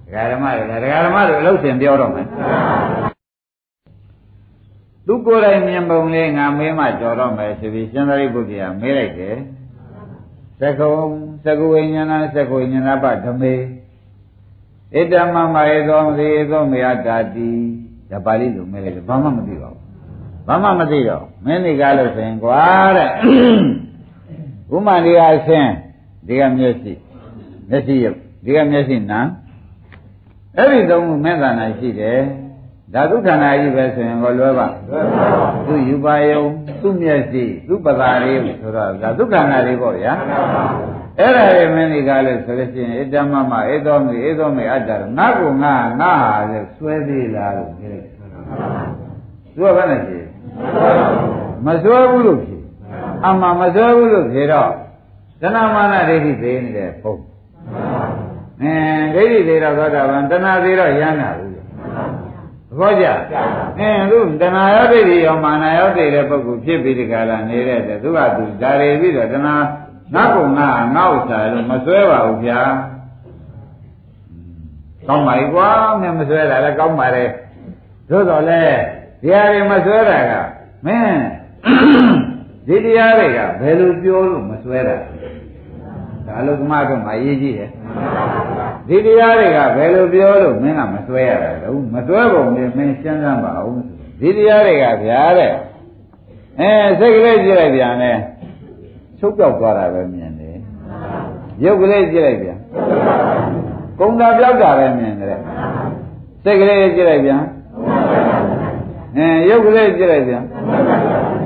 [0.05, 2.27] ဒကာဓမ္မတွေဒကာဓမ္မတွေအလုပ်ရှင်ပြောတော့မယ်
[5.07, 9.35] သူကိုယ်တိုင်မြင်ပုံလေးငါမေးမှကြော်တော့မယ်ဆိုပြီးရှင်သာရိပုတ္တရာမေးလိုက်တယ်
[10.61, 10.97] သကုံ
[11.45, 13.53] သကုဝိညာဏသကုဝိညာဏပဓမေ
[14.93, 17.51] ဣတမမယေသောမသေသောမေယတာတိ
[18.09, 19.74] ဒါပါဠိလိုမေးလိုက်တယ်ဘာမှမသိပါဘူး
[20.47, 22.61] ဘာမှမသိတော့မင်းဒီကားလို့ဆိုရင်ကွာ
[22.97, 23.09] တဲ့
[24.75, 25.71] ဥမာဒီဟာဆင်း
[26.27, 26.93] ဒီကမျက်စိ
[27.69, 29.19] မျက်စိရုပ်ဒီကမျက်စိနာ
[30.57, 32.19] အဲ့ဒီသုံးခုမဲ့သနာရှိတယ်
[32.93, 34.67] ဓာတုခန္ဓာကြီးပဲဆိုရင်ကိုလွယ်ပါ
[35.65, 36.43] သူယူပါယုံ
[36.81, 40.13] သူ့မျက်စိသူ့ပသာလေးဆိုတော့ဓာတုခန္ဓာလေးပေါ့ဗျာ
[41.19, 48.03] အဲ့ဒါတွေမင်းဒီကားလို့ဆိုလို့ရှိရင်ဣတ္တမမဧသောမေဧသောမေအတ္တငါ့ကိုငါငါဟာလေစွဲသေးလားလို့ပြောတယ်
[49.55, 50.19] သူကဘယ်နဲ့ရှိ
[51.65, 52.55] မစွဲဘူးလို့ဖြေ
[53.25, 54.71] အမှမစွဲဘူးလို့ဖြေတော့
[55.41, 57.15] တဏမာနဒိဋ္ဌိသေးနေတဲ့ပုံ
[58.61, 58.75] အဲ
[59.15, 61.55] ဒိဋ္ဌိသေးတော့သောတာပန်တဏသေးတော့ရမ်းတာဘူး
[62.79, 63.05] ဘောကြ
[63.79, 69.55] အင်းသူတဏှာရောဒိဋ္ဌိရောမာနရောတည်တဲ့ပုဂ္ဂိုလ်ဖြစ်ပြီးဒီကလာနေတဲ့သူကသူဒါတွေပြီးတော့တဏှာ
[70.13, 72.61] ငါ့ကုငါငါ့ဥစ္စာလို့မစွဲပါဘူးဗျာ
[75.07, 75.69] ကောင်းပါ ਈ ကွာ
[76.01, 77.25] မင်းမစွဲတာလည်းကောင်းပါလေ
[78.09, 78.79] သို့တော်လည်း
[79.25, 80.33] ဒီဟာတွေမစွဲတာက
[80.85, 81.23] မင်း
[82.67, 84.95] ဒီတရားတွေကဘယ်လိုပြောလို့မစွဲတာ
[86.27, 87.69] ဒါလုကမကမှအရေးကြီးတယ်
[88.87, 93.81] ဒီတရားတွေကဘယ်လိုပြောလို့မင်းကမစွဲရတာလဲမစွဲပုံနဲ့မင်းရှင်းစမ်းပါဦး
[94.19, 95.51] ဒီတရားတွေကဗျာတဲ့
[96.59, 98.11] အဲစိတ်ကလေးကြည့်လိုက်ပြန်လဲ
[99.19, 100.57] ချုပ်ပြောက်သွားတာပဲမြင်တယ်
[101.63, 102.57] ရုပ်ကလေးကြည့်လိုက်ပြန်
[103.99, 105.39] ကုံတာပြောက်တာပဲမြင်တယ်
[106.43, 107.41] စိတ်ကလေးကြည့်လိုက်ပြန်
[109.17, 110.43] အဲရုပ်ကလေးကြည့်လိုက်ပြန်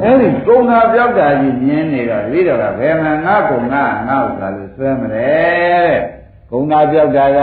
[0.03, 5.27] အဲဒီကုံတာပြောက်တာကြီးမြင်နေတော့ပြီးတော့ကဘယ်မှာငါကုံငါငါဥစ္စာလို့ဆွဲမလဲ
[5.85, 6.01] တဲ့
[6.51, 7.41] ကုံတာပြောက်တာက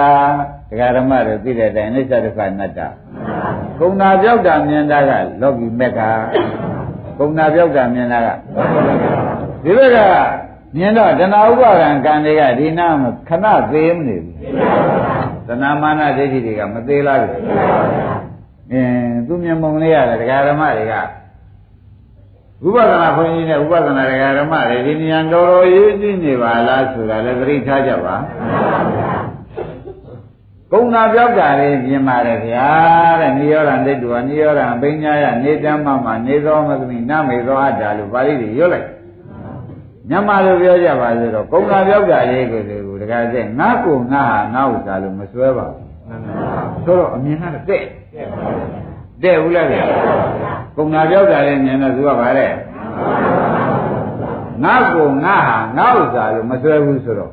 [0.70, 2.80] ဒကာဓမ္မတွေသိတဲ့အတိုင်းအိစ္ဆဒုက္ခအနတ္တ
[3.78, 6.00] ကုံတာပြောက်တာမြင်တာကလောကီမက်က
[7.18, 8.28] ကုံတာပြောက်တာမြင်တာက
[9.64, 9.98] ဒီဘက်က
[10.76, 14.34] မြင်တော့တဏှာဥပါဒံကံတွေကဒီနာမခဏသေးမနေဘူး
[15.48, 17.40] တဏှာမာနဒိဋ္ဌိတွေကမသေးလားဘူး
[18.72, 20.94] အင်းသူမြင်မုံလေးရတယ်ဒကာဓမ္မတွေက
[22.64, 28.14] ဥပဒနာခွန်ကြီးနဲ့ဥပဒနာဒကာဓမ္မတွေဒီနေရာတော်တော်ရေးကြည့်နေပါလားဆိုတာလည်းသတိထားကြပါ
[30.72, 32.66] ကုံနာပြောက်တာလေးပြင်ပါတယ်ဗျာ
[33.20, 38.88] တဲ့နိရောဓဒိဋ္ဌိဝနိရောဓဘိညာယနေတမ္မမနေသောမသမိနမေသောအတ္တလို့ပါဠိတွေရွတ်လိုက်
[40.10, 45.86] ညမလိုပြောကြပါစေတော့ကုံနာပြောက်တာလေးကိုဒီကိုတခါကျငါ့ကိုငါဟာငါ့ဥစ္စာလို့မစွဲပါဘူး
[46.84, 47.82] ဆိုတော့အမြင်ကတော့
[48.16, 48.28] တဲ့
[49.22, 49.84] တဲ့ဘူးလားဗျာ
[50.76, 52.48] ကုံနာပြောက်တာလေးမြင်တော့သူကပါလေ
[54.64, 57.32] ငါ့ကိုငါဟာငါ့ဥစ္စာလို့မစွဲဘူးဆိုတော့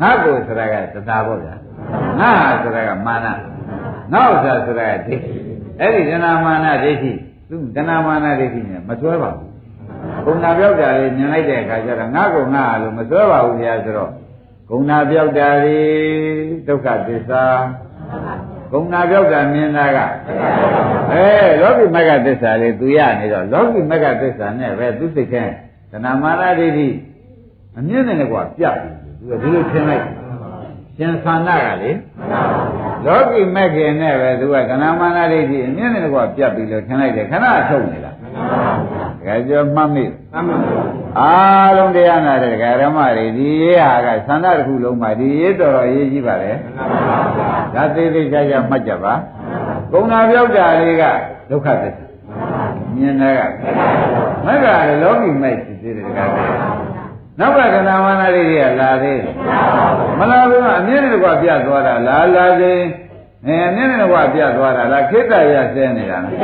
[0.00, 1.54] ငါ့ကိုဆိုတာကသတာပေါ့ဗျာ
[2.20, 3.26] ငါဟာဆိုတာကမာန
[4.12, 5.38] ငါ့ဥစ္စာဆိုတာကဒိဋ္ဌိ
[5.80, 7.12] အဲ့ဒီတဏမာနဒိဋ္ဌိ
[7.48, 9.48] သူတဏမာနဒိဋ္ဌိနဲ့မစွဲပါဘူး
[10.24, 14.10] ဂုဏပြောက်တာလေးမြင်လိုက်တဲ့အခါကျတော့ငါကုငါလို့မစွဲပါဘူးဗျာဆိုတော့
[14.68, 15.88] ဂုဏပြောက်တာလေး
[16.68, 17.44] ဒုက္ခသစ္စာ
[18.72, 19.98] ဂုဏပြောက်တာမြင်တာက
[21.12, 21.26] အဲ
[21.60, 25.44] လောကီမဂ္ဂသစ္စာလေးသူရနေတော့လောကီမဂ္ဂသစ္စာနဲ့ပဲသူစိတ်ထဲ
[25.90, 26.88] တဏမာနဒိဋ္ဌိ
[27.78, 30.04] အမြင်နဲ့ကွာပြပြီသူကဒီလိုထင်လိုက်
[30.96, 31.90] ရှင်သန္တာကလေ
[33.06, 38.12] လောကီမက်ခင်နဲ့ပဲသူကကဏမာနဒိဋ္ဌိအမြင်နဲ့ကွာပြတ်ပြီလို့ထင်လိုက်တယ်ခဏထုတ်နေတာ
[39.24, 40.04] ကဲကြောမှတ်မိ
[41.18, 46.52] အားလုံးတရားနာတဲ့ဒကာရမတွေဒီရေးဟာကသန္တာတစ်ခုလုံးမှာဒီရေးတော်တော်ရေးကြည့်ပါလေ
[47.74, 49.14] ဒါသေးသေးချာချာမှတ်ကြပါ
[49.92, 51.04] ကုံနာပြောက်တာလေးက
[51.50, 52.04] ဒုက္ခသစ္စာ
[52.96, 53.40] မြင်တဲ့က
[54.46, 56.44] မက်ကလည်းလောကီမိုက်ရှိသေးတယ်ဒကာတွေ
[57.38, 59.34] နောက်ကကဏမာနလေးတွေကလာသေးတယ်
[60.18, 62.80] မလာဘူးအမြဲတည်းကပြတ်သွားတာလာလာသေး
[63.46, 66.34] အဲအမြဲတည်းကပြတ်သွားတာလားခိတ္တရဆဲနေတာလား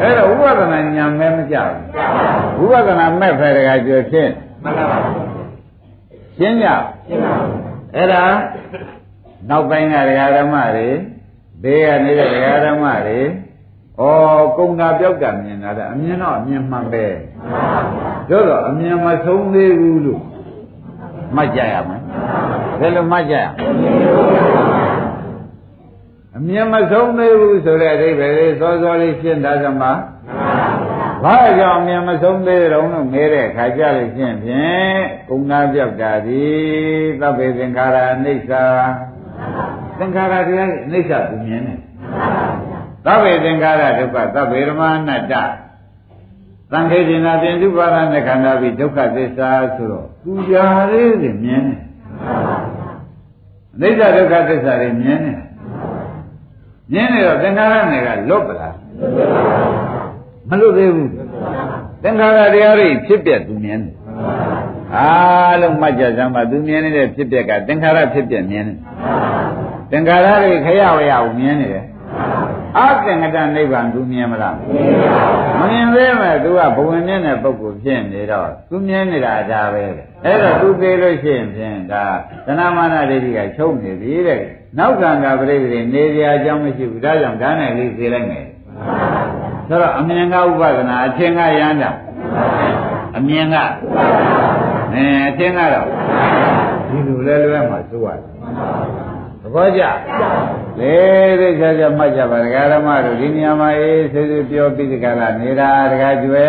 [0.00, 1.56] အဲ့တော့ဥပဒနာညာမဲမကြ
[2.56, 4.28] ဘူးဥပဒနာမဲ့ဖယ်တကကြွဖြစ်
[4.62, 4.98] မှန်ပါပါ
[6.38, 6.66] ရှင်းကြ
[7.08, 7.44] ရှင်းပါပါ
[7.96, 8.24] အဲ့ဒါ
[9.48, 10.88] နောက်ပိုင်းကဒကာဓမ္မတွေ
[11.62, 13.20] ဘေးကနေတဲ့ဒကာဓမ္မတွေ
[14.00, 14.02] ဩ
[14.56, 17.06] ကုံတာပြောက်တာမြင်တာတဲ့အမြင်တော့အမြင်မှန်ပဲ
[18.30, 20.22] တို့တော့အမြင်မဆုံးသေးဘူးလို့
[21.36, 22.02] မှတ်ကြရမယ်
[22.80, 23.44] ဘယ်လိုမှတ်ကြရ
[26.38, 29.88] အမြင်မဆုံးသေးဘူးဆိုတဲ့အဓိပ္ပာယ်လေးစောစောလေးရှင်းတာကမှ
[31.24, 36.46] ဘာကြောင့်အမြင်မဆုံးသေးတုံးလို့မဲတဲ့ခါကြလို့ရှင်းဖြင့်ကုံနာပြောက်တာဒီ
[37.20, 38.50] သဗ္ဗေသင်္ခါရအနိစ္စ
[39.98, 41.80] သင်္ခါရတရားအနိစ္စသူမြင်တယ်
[43.06, 45.34] သဗ္ဗေသင်္ခါရဒုက္ခသဗ္ဗေဓမ္မအနတ္တ
[46.72, 51.82] သံခေတိနာပြင်ဒုပါဒနဲ့ခန္ဓာပြီးဒုက္ခသစ္စာဆိုတော့သူရာလေးတွေမြင်တယ်
[53.74, 55.47] အနိစ္စဒုက္ခသစ္စာတွေမြင်တယ်
[56.92, 58.74] မြင်နေတော့သင်္ခါရနယ်ကလွတ်ပလား
[60.48, 61.10] မလွတ်သေးဘူး
[62.02, 63.94] သင်္ခါရတရားတွေဖြစ်ပြသူမြင်တယ်
[64.96, 68.76] အားလုံးမှတ်ကြစမ်းပါသူမြင်နေတဲ့ဖြစ်ပြကသင်္ခါရဖြစ်ပြမြင်တယ်
[69.90, 71.84] သင်္ခါရတွေခရဝရကိုမြင်နေတယ်
[72.76, 74.56] အသင်္ကတနိဗ္ဗာန်သူမြင်မလား
[75.58, 79.82] မမြင်သေးမဲ့သူကဘဝင်မြင့်တဲ့ပုဂ္ဂိုလ်ဖြစ်နေတော့သူမြင်နေတာဒါပဲ
[80.24, 82.04] အဲ့တော့သူသေးလို့ရှိရင်ဖြင့်ဒါ
[82.46, 84.42] သဏမာနဒိဋ္ဌိကချုပ်နေပြီတဲ့
[84.76, 88.46] နောက်ကံကပြိပရိနေကြအကြောင်းမရှိဘူးဒါကြောင့်ဒါနဲ့လေးသေးလိုက်မယ်
[89.68, 91.90] ဆိုတော့အမြင်ကဥပဒနာအချင်းကရမ်းတာ
[93.16, 93.56] အမြင်က
[94.94, 95.88] အဲအချင်းကတော့
[96.88, 98.20] ဒီလိုလဲလွဲမှာစိုးရတယ်
[99.42, 99.82] သဘောကျ
[100.78, 100.94] လေ
[101.40, 106.46] သိကြကြမှတ်ကြပါဒကာရမတို့ဒီနေရာမှာအေးဆေးဆေးပြောပြီးဒီကလာနေတာဒကာကျွဲ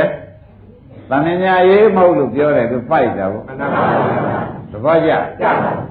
[1.10, 3.46] တန်မြာရေးမဟုတ်လို့ပြောတယ်သူပိုက်တာပေါ့
[4.72, 5.12] သဘောကျ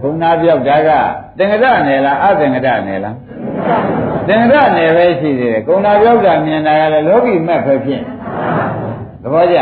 [0.01, 0.91] ဘုံနာပြောက်တာက
[1.39, 3.17] သင်္ကတနယ်လားအသင်္ကတနယ်လား
[4.29, 8.03] သင်္ကတနယ်ပဲရှိသေးတယ်ကုံနာပြောက်တာမြင်တာကလည်းလောကီမက်ပဲဖြစ်
[9.23, 9.59] သဘောကျ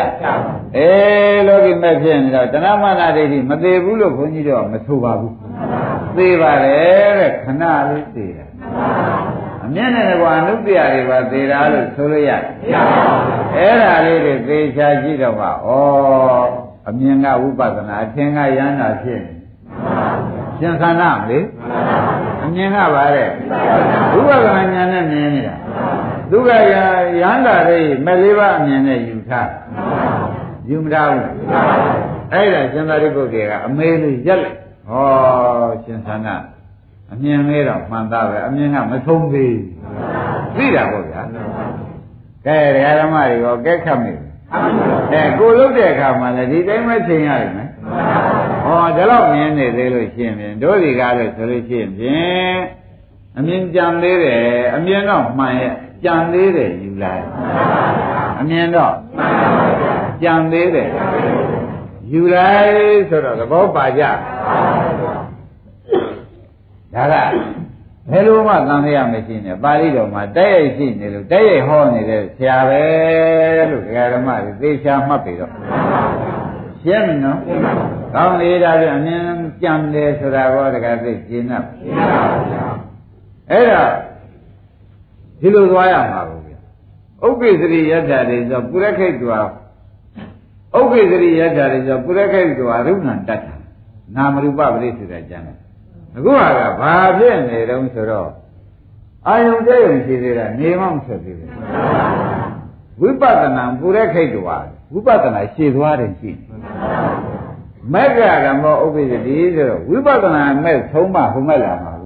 [0.76, 5.34] အေးလောကီမက်ဖြစ်နေတော့တဏမာနဒိဋ္ဌိမသေးဘူးလို့ခွန်ကြီးတော့မဆိုပါဘူး
[6.16, 8.48] သေးပါတယ်တဲ့ခဏလေးသေးတယ်
[9.64, 12.42] အမျက်နဲ့ကွာအနုတ္တရာတွေပါသေးတာလို့ဆိုလို့ရတယ်
[13.56, 19.32] အဲ့ဒါလေးတွေသေချာကြည့်တော့ပါဩ အမြင်ကဝိပဿနာအထင်ကယန္တာဖြစ်နေ
[20.58, 21.38] ရှင်သနာမလေ
[22.44, 23.28] အမြင်ကပါတဲ့
[24.12, 25.56] ဝိပဿနာဉာဏ်နဲ့မြင်နေတာ
[26.30, 26.50] သူက
[27.22, 29.50] ယန္တာတွေမဲ့လေးပါအမြင်နဲ့ယူထား
[30.68, 31.30] ယူမထားဘူး
[32.32, 35.06] အဲ့ဒါရှင်သာရိပုတ္တရာကအမေလေးရက်လိုက်ဟော
[35.84, 36.36] ရှင်သန္တာ
[37.12, 39.56] အမြင်လေးတော့မှန်သားပဲအမြင်ကမဆုံးသေး
[40.56, 41.22] သိတာပေါ့ဗျာ
[42.46, 44.12] ကဲဒကာဓမ္မတွေရောကဲခတ်မိ
[44.52, 47.70] အဲကိုလုတ်တဲ့အခါမှာလည်းဒီတိုင်းပဲချိန်ရတယ်မယ်
[48.64, 52.54] ဟောဒါတော့မြင်နေသေးလို့ရှင်းပြင်တို့ဒီကားလို့ဆိုလို့ရှင်းပြင်
[53.38, 54.42] အမြင်ကြံသေးတယ်
[54.76, 55.72] အမြင်တော့မှန်ရဲ့
[56.04, 57.24] ကြံသေးတယ်ယူလိုက်
[58.40, 58.94] အမြင်တော့
[60.22, 60.90] ကြံသေးတယ်
[62.12, 64.02] ယူလိုက်ဆိုတော့သဘောပါကြ
[66.94, 67.14] ဒါက
[68.10, 72.82] ဘယ်လိုမှသံဃာမရှိနဲ့ပါဠိတော်မှာတိုက်ရိုက်ရှိနေလို့တိုက်ရိုက်ဟောနေတဲ့ဆရာပဲ
[73.70, 75.52] လို့ဒကာဓမ္မတွေသေချာမှတ်ပြီတော့
[76.82, 77.40] ရှင်းပြီနော်
[78.14, 79.22] ကောင်းလေဒါပြန်အမြင်
[79.62, 81.52] ကြံတယ်ဆိုတာကောဒကာသိရှင်း납
[83.50, 83.82] အဲ့ဒါ
[85.40, 86.52] ဒီလိုသွားရမှာကိုဗျ
[87.26, 89.48] ဥပ္ပိစရိယတ္တာတွေဆိုပုရခိတ်တော်
[90.78, 93.54] ဥပ္ပိစရိယတ္တာတွေဆိုပုရခိတ်တော်ရုဏ္ဏတတ်တာ
[94.16, 95.65] နာမရူပပရိစ္ဆေဒကျမ်းတယ်
[96.16, 98.30] အခုဟာကဘာဖြစ်နေတုံးဆိုတော့
[99.28, 101.50] အာယုန်တဲ့ယုံရှိသေးတာနေမှမဆက်သေးဘူး
[103.00, 104.46] ဝိပဿနာပုရခိတ်တော်
[104.92, 106.30] ဝိပဿနာရှည်သွားတယ်ရှိ
[107.92, 112.00] မက္ကရမောဥပ္ပိစတိဆိုတော့ဝိပဿနာမဲ့ဆုံးမဟုတ်မဲ့လာမှာသ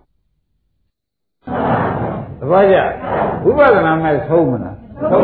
[2.50, 2.76] ဘောကျ
[3.44, 4.76] ဝိပဿနာမဲ့ဆုံးမလား
[5.10, 5.22] ဆုံး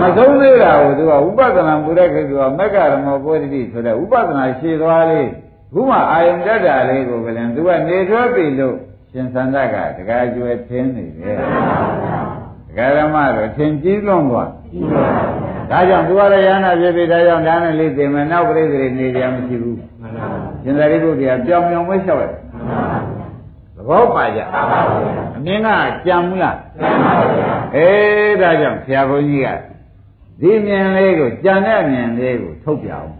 [0.00, 5.28] မဆုံးသေးတာကိုသူကဝိပဿနာပုရခိတ်ကမက္ကရမောပုရိတိဆိုတဲ့ဝိပဿနာရှည်သွားလေး
[5.78, 8.76] ခုမှအာယုံတတ်တာလေးကိုကလည်းသူကနေထွေးပြီလို့
[9.10, 11.36] ရှင်သန္တကတကားကျွယ်ထင်းနေတယ်
[12.68, 14.50] တကားဓမ္မတော့ထင်ကြီးလွန်သွား
[15.70, 19.76] ဒါကြောင့်သူကလည်းရဟနာဖြစ်ပြီဒါကြောင့်ဒါနဲ့လေးသိမယ်နောက်ပြိဿတွေနေကြမရှိဘူး
[20.62, 22.32] ရှင်သာရိပုတ္တရာပြောင်ပြောင်ပဲလျှောက်တယ်
[23.76, 24.40] သဘောပါကြ
[25.36, 25.68] အမြင်က
[26.06, 26.56] ကြံဘူးလား
[27.76, 29.48] အေးဒါကြောင့်ဆရာဘုန်းကြီးက
[30.40, 33.10] ဒီမြင်လေးကိုကြံတဲ့မြင်လေးကိုထုတ်ပြအောင်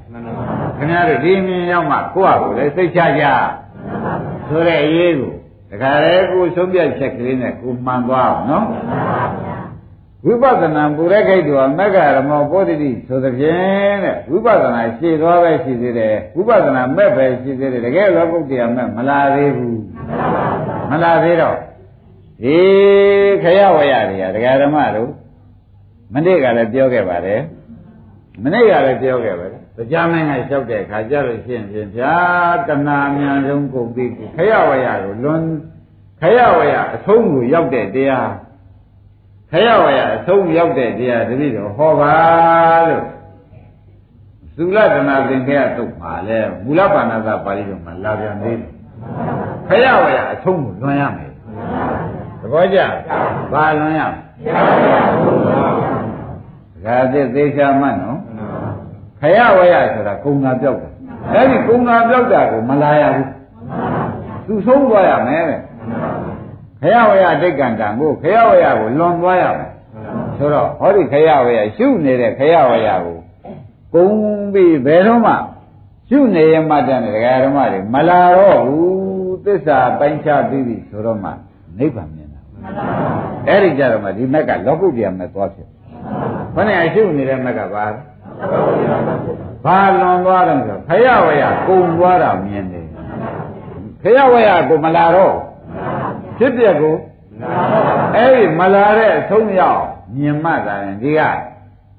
[0.78, 3.24] ခင်ဗျားတို့ဒီမြင်ရောက်မှကိုယ့်ဟာကိုယ်လည်းသိချကြ
[4.48, 5.32] ဆိုတဲ့အရေးကို
[5.70, 8.66] တခါလေကိုဆုံးပြချက်ကလေးနဲ့ကိုမှန်သွားအောင်နော်
[10.24, 19.80] ဝိပဿနာပုရခိတ်တော်မက္ကရမောပောတိဆိုသဖြင့်တဲ့ဝိပဿနာရှည်သွားပဲရှိသေးတယ်ဝိပဿနာမဲ့ပဲရှိသေးတယ်တကယ်လောကုတ္တရာမဲ့မလာသေးဘူး
[20.90, 21.56] မလာသေးတော့
[22.42, 22.56] ဒီ
[23.42, 25.10] ခရဝရတွေကဒကာဓမ္မတို့
[26.14, 27.40] မနေ့ကလည်းပြောခဲ့ပါတယ်
[28.42, 32.16] မနေ့ကလည်းပြောခဲ့ပါတယ် တရားမင်းကလျှောက်တဲ့အခါကျလို့ရှိရင်ဖြင့်ဗျာ
[32.68, 34.04] တဏှာမြန်ဆုံးကုန်ပြီ
[34.36, 35.42] ခရဝရကိုလွန်
[36.20, 38.30] ခရဝရအဆုံးကိုရောက်တဲ့တရား
[39.50, 42.14] ခရဝရအဆုံးရောက်တဲ့တရားတတိတော်ဟောပါ
[42.88, 43.04] လို့
[44.56, 48.70] သုလတနာသင်္ခေယတုတ်ပါလေမူလပါဏာသပါဠိတော်မှာလာပြန်သေးတယ်
[49.68, 51.32] ခရဝရအဆုံးကိုလွန်ရမယ်
[52.40, 52.78] သဘောကျ
[53.52, 54.12] ဘာလွန်ရမ
[56.84, 58.18] လဲဒါသစ်သေးချာမှတ်နော်
[59.20, 60.90] ခရဝရဆိုတာကုံနာပြောက်တာ
[61.34, 63.30] အဲ့ဒီကုံနာပြောက်တာကိုမလာရဘူး
[64.46, 65.60] သူဆုံးသွားရမယ်တဲ့
[66.80, 69.70] ခရဝရဒိဋ္ဌံတံကိုခရဝရကိုလွန်သွားရမယ်
[70.36, 73.18] ဆိုတော့ဟောဒီခရဝရရှုနေတဲ့ခရဝရကို
[73.94, 74.08] ကုံ
[74.52, 75.34] ပြီးဘယ်တော့မှ
[76.08, 81.30] ရှုနေရမှတတ်တဲ့ဒကာဓမ္မတွေမလာတော့ဘူးသစ္စာပိုင်းခြားပြီးပြီဆိုတော့မှ
[81.78, 82.40] နိဗ္ဗာန်မြင်တာ
[83.48, 85.68] အဲ့ဒီကြတော့မှဒီမက်ကလောကုတ္တရာမဲ့သွားဖြစ်
[86.54, 87.84] ခொနဲ့အရှုနေတဲ့မက်ကပါ
[89.64, 92.86] ဘာလွန်သွားတယ်ဆိုခရဝရကုံသွားတာမြင်တယ်
[94.02, 95.34] ခရဝရကိုမလာတော့
[96.38, 96.94] ဖြစ်ပြက်ကို
[98.16, 99.82] အဲ့ဒီမလာတဲ့အဆုံးရောက်
[100.16, 101.20] မြင်မှသာရင်ဒီက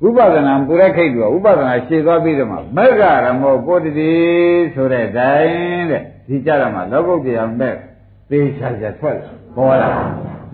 [0.06, 4.14] ဥပဒနာပုရခိတ်ကဥပဒနာရှည်သွားပြီးတော့မှမက္ကရမောကိုတတိ
[4.74, 7.76] ဆိုတဲ့တိုင်တဲ့ဒီကြရမှာလောကုတ္တရာမဲ့
[8.30, 9.18] သေချာချာထွက်
[9.56, 9.90] ပေါ်လာ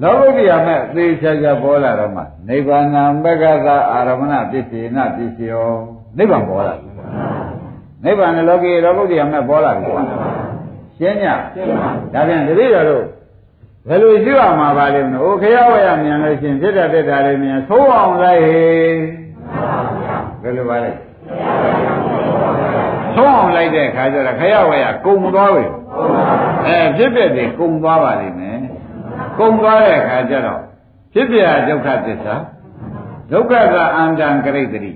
[0.04, 2.86] လောကုတ္တရာမဲ့သေချာချာပေါ်လာတော့မှနိဗ္ဗာန်
[3.24, 5.68] မက္ကသာအာရမဏပစ္စေနပစ္စယော
[6.18, 6.76] နိဗ္ဗာန်ပေါ်လာ
[8.04, 10.04] နိဗ္ဗာန်လောကီလောကုတ္တရာမဲ့ပေါ်လာပြီကွာ
[10.98, 11.26] ရှင်းည
[12.14, 13.04] ဒါပြန်တတိတော်တို့
[13.88, 18.64] ဘယ်လိုရှိရမှာပါလိမ့်မလို့ခရဝရမြန်လို့ရှင်ဖြစ်တဲ့တက်တာလေးမြန်သိုးအောင်လိုက်ဟေ
[20.42, 20.92] ဘယ်လိုပါလဲ
[23.16, 25.66] သိုးအောင်လိုက်တဲ့ခါကျတော့ခရဝရကုံသွားပြီ
[26.66, 28.43] အဲဖြစ်ဖြစ်တွေကုံသွားပါလိမ့်မယ်
[29.40, 30.62] ကုံသွားတဲ့ခါကျတော့
[31.14, 32.36] ဖြစ်ပြဒုက္ခသစ္စာ
[33.32, 34.94] ဒုက္ခကအန္တံကရိတ္တိ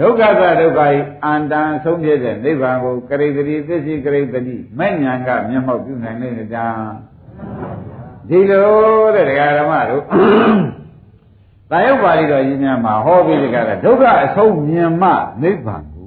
[0.00, 0.90] ဒုက္ခကဒုက္ခဤ
[1.24, 6.66] အန္တံဆုံးဖြစ်တဲ့နိဗ္ဗာန်ကိုကရိတ္တိသစ္စိကရိတ္တိမဲ့ညာကမျက်မှောက်ပြုနိုင်နေတာ
[8.28, 8.66] ဒီလို
[9.14, 10.04] တဲ့ဒကာဓမ္မတို့
[11.70, 15.10] တာယုတ်ပါဠိတော်ကြီးများမှာဟောပြီးတကားဒုက္ခအဆုံးမြင်မှ
[15.42, 16.06] နိဗ္ဗာန်ကို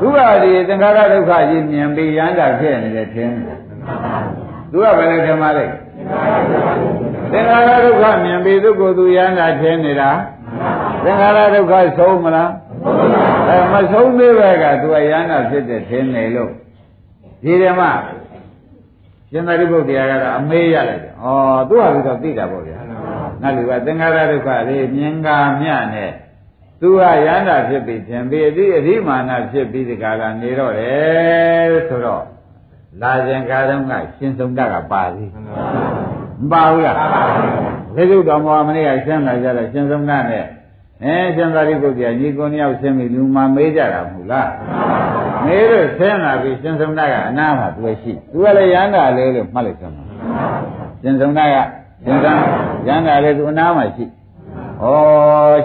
[0.00, 3.30] ဒုက္ခဒီသင်္ခါရဒုက္ခကြီးမြင်ပြီးရမ်းတာဖြစ်နေတယ်ထင်
[4.70, 5.66] သူကဘယ်နဲ့ထင်ပါလဲ
[7.32, 10.10] သင်္ခါရဒုက္ခမြင်ပြီးသူကိုယ်သူရမ်းတာထင်နေတာ
[11.04, 12.50] သင်္ခါရဒုက္ခဆုံးမလား
[13.48, 16.50] အဲမဆုံးသေးပဲကသူကရဟန္တာဖြစ်တဲ့ထင်းနေလို့
[17.44, 17.82] ဒီဓမ္မ
[19.30, 21.26] ရှင်သာရိပုတ္တရာကတော့အမေးရလိုက်တယ်။ဩ
[21.68, 22.78] သူ့ဟာပြီးတော့သိတာပေါ့ဗျာ။
[23.42, 26.12] နောက်လူကသင်္ခါရဒုက္ခလေးမြင်ကာမြနဲ့
[26.80, 32.24] သူကရဟန္တာဖြစ်ပြီးသင်ပြီးအတိအဓိမာနဖြစ်ပြီးဒီကလာနေတော့တယ်ဆိုတော့
[33.02, 35.30] လာခြင်းကားတုန်းကရှင်ဆုံးတတ်ကပါသေး
[36.40, 36.96] မပါဘူးလား
[37.94, 40.44] ဘယ်လိုတော်မောမနေ့ကရှင်းလာကြတယ်ရှင်ဆုံးတတ်နဲ့
[41.04, 44.50] အဲရှင်သာရိပုတ္တရာညီကိုနှစ်ယောက်ဆင်းပြီးလူမမေးကြတာမဟုတ်လား
[45.44, 50.04] မေးလို့ဆင်းလာပြီးရှင်ဆုံးတတ်ကအနာမှာသူရှိသူကလည်းရဟန္တာလေးလို့မှတ်လိုက်သမှာ
[51.02, 51.56] ရှင်ဆုံးတတ်က
[52.04, 52.36] ရှင်ဆုံး
[52.88, 54.04] ရဟန္တာလေးသူအနာမှာရှိ
[54.82, 54.84] ဩ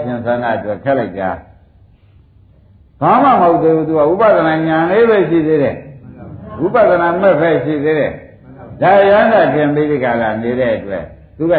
[0.02, 1.22] ရှင်သန္တာအတွက်ခက်လိုက်ကြ
[3.00, 5.76] ဘာမှမဟုတ်သေးဘူးသူကဥပဒနာဉာဏ်လေးပဲရှိသေးတယ်
[6.64, 8.12] ဥပဒနာမဲ့ပဲရှိသေးတယ်
[8.82, 11.04] ဒါရဟန္တာသင်ပိဋကလာနေတဲ့အတွက်
[11.36, 11.54] သူက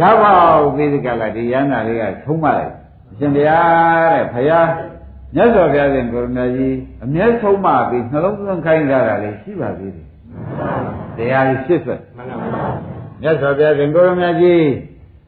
[0.00, 2.72] ရပါဦးပိဋကလာဒီရဟန္တာလေးကထုံးမလိုက်
[3.10, 4.68] အရှင်ဘုရားတဲ့ဘုရား
[5.34, 10.06] မြတ်စွာဘုရားရှင်ကိုရမကြီးအမျက်ဆုံးမပြီးနှလုံးသွင်းခိုင်းကြတာလေးရှိပါသေးတယ်
[11.16, 12.48] တရားကြီးဖြစ်ဆွဲမှန်ပါပါ
[13.22, 14.64] မြတ်စွာဘုရားရှင်ကိုရမကြီး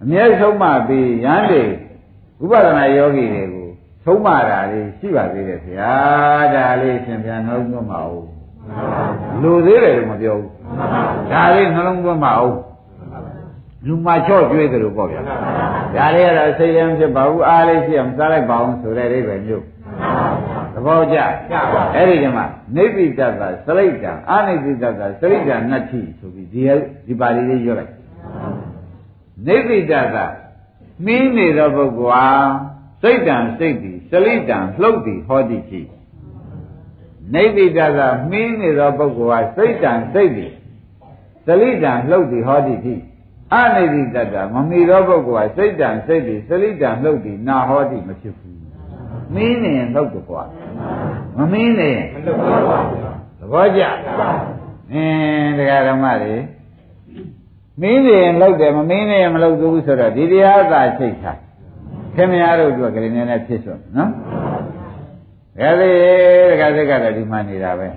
[0.03, 1.62] အမျက်ဆုံးမပြီးရဟန်းတွေ
[2.42, 3.66] ဥပဒနာယောဂီတွေကို
[4.05, 5.92] ဆုံးမတာလေးရှိပါသေးတယ်ဗျာ
[6.55, 8.39] ဒါလေးရှင်ပြန်နှလုံးသွင်းပါဦး
[9.43, 10.51] လူသေးတယ်လို့မပြောဘူး
[11.33, 12.55] ဒါလေးနှလုံးသွင်းပါဦး
[13.87, 15.21] လူမချော့ကျွေးတယ်လို့ပေါ့ဗျာ
[15.97, 19.64] ဒါလေးကတော့စိတ်လည်းဖြစ်ပါဘူးအားလေးရှိအောင်စားလိုက်ပါအောင်ဆိုတဲ့အိဗယ်မျိုး
[20.75, 21.18] သဘောကျ
[21.95, 22.43] အဲ့ဒီကမှ
[22.77, 26.62] နေပိတ္တသာစရိတ်တံအာနိပိတ္တသာစရိတ်တံနတ္ထိဆိုပြီးဒီ
[27.07, 27.93] ဒီပါဠိလေးရွတ်လိုက်
[29.47, 30.27] နေပိတ္တသာ
[31.07, 32.27] မင်းနေသောပုဂ္ဂိုလ်ဟာ
[33.03, 35.81] စိတ်တံစိတ်သည်စရိတ်တံလှုပ်သည်ဟောတိရှိ
[37.35, 40.53] နေပိတ္တသာမင်းနေသောပုဂ္ဂိုလ်ဟာစိတ်တံစိတ်သည်
[41.47, 42.95] စရိတ်တံလှုပ်သည်ဟောတိရှိ
[43.55, 48.61] အနိတိတ္တမမီသောပုဂ္ဂိုလ်ဟာစိတ်တံစိတ်သည်စရိတံလှုပ်သည်နာဟောတိမဖြစ်ဘူး
[49.35, 50.43] မင်းနေရင်လှုပ်တယ်ကွာ
[51.37, 52.39] မမင်းနေရင်မလှုပ်
[52.70, 53.01] ပါဘူး
[53.39, 53.83] သဘောကျ
[54.93, 56.35] အင်းတရားဓမ္မတွေ
[57.81, 61.39] မင်းနေရင်လှုပ်တယ်မမင်းနေရင်မလှုပ်ဘူးဆိုတော့ဒီတရားသာစိတ်ထား
[62.14, 64.11] ခင်ဗျားတို့ကကလေးနည်းနည်းဖြစ်စွနော်
[65.61, 65.92] ဒါလေ
[66.50, 67.88] တခါစိတ်ကတော့ဒီမှနေတာပဲ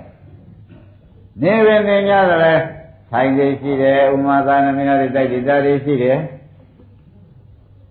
[1.41, 2.59] နေပင်နေကြတယ်
[3.11, 6.17] ထိုင်နေရှိတယ်ဥမာသာနမင်းတွေတိုက်တယ်ဒါတွေရှိတယ်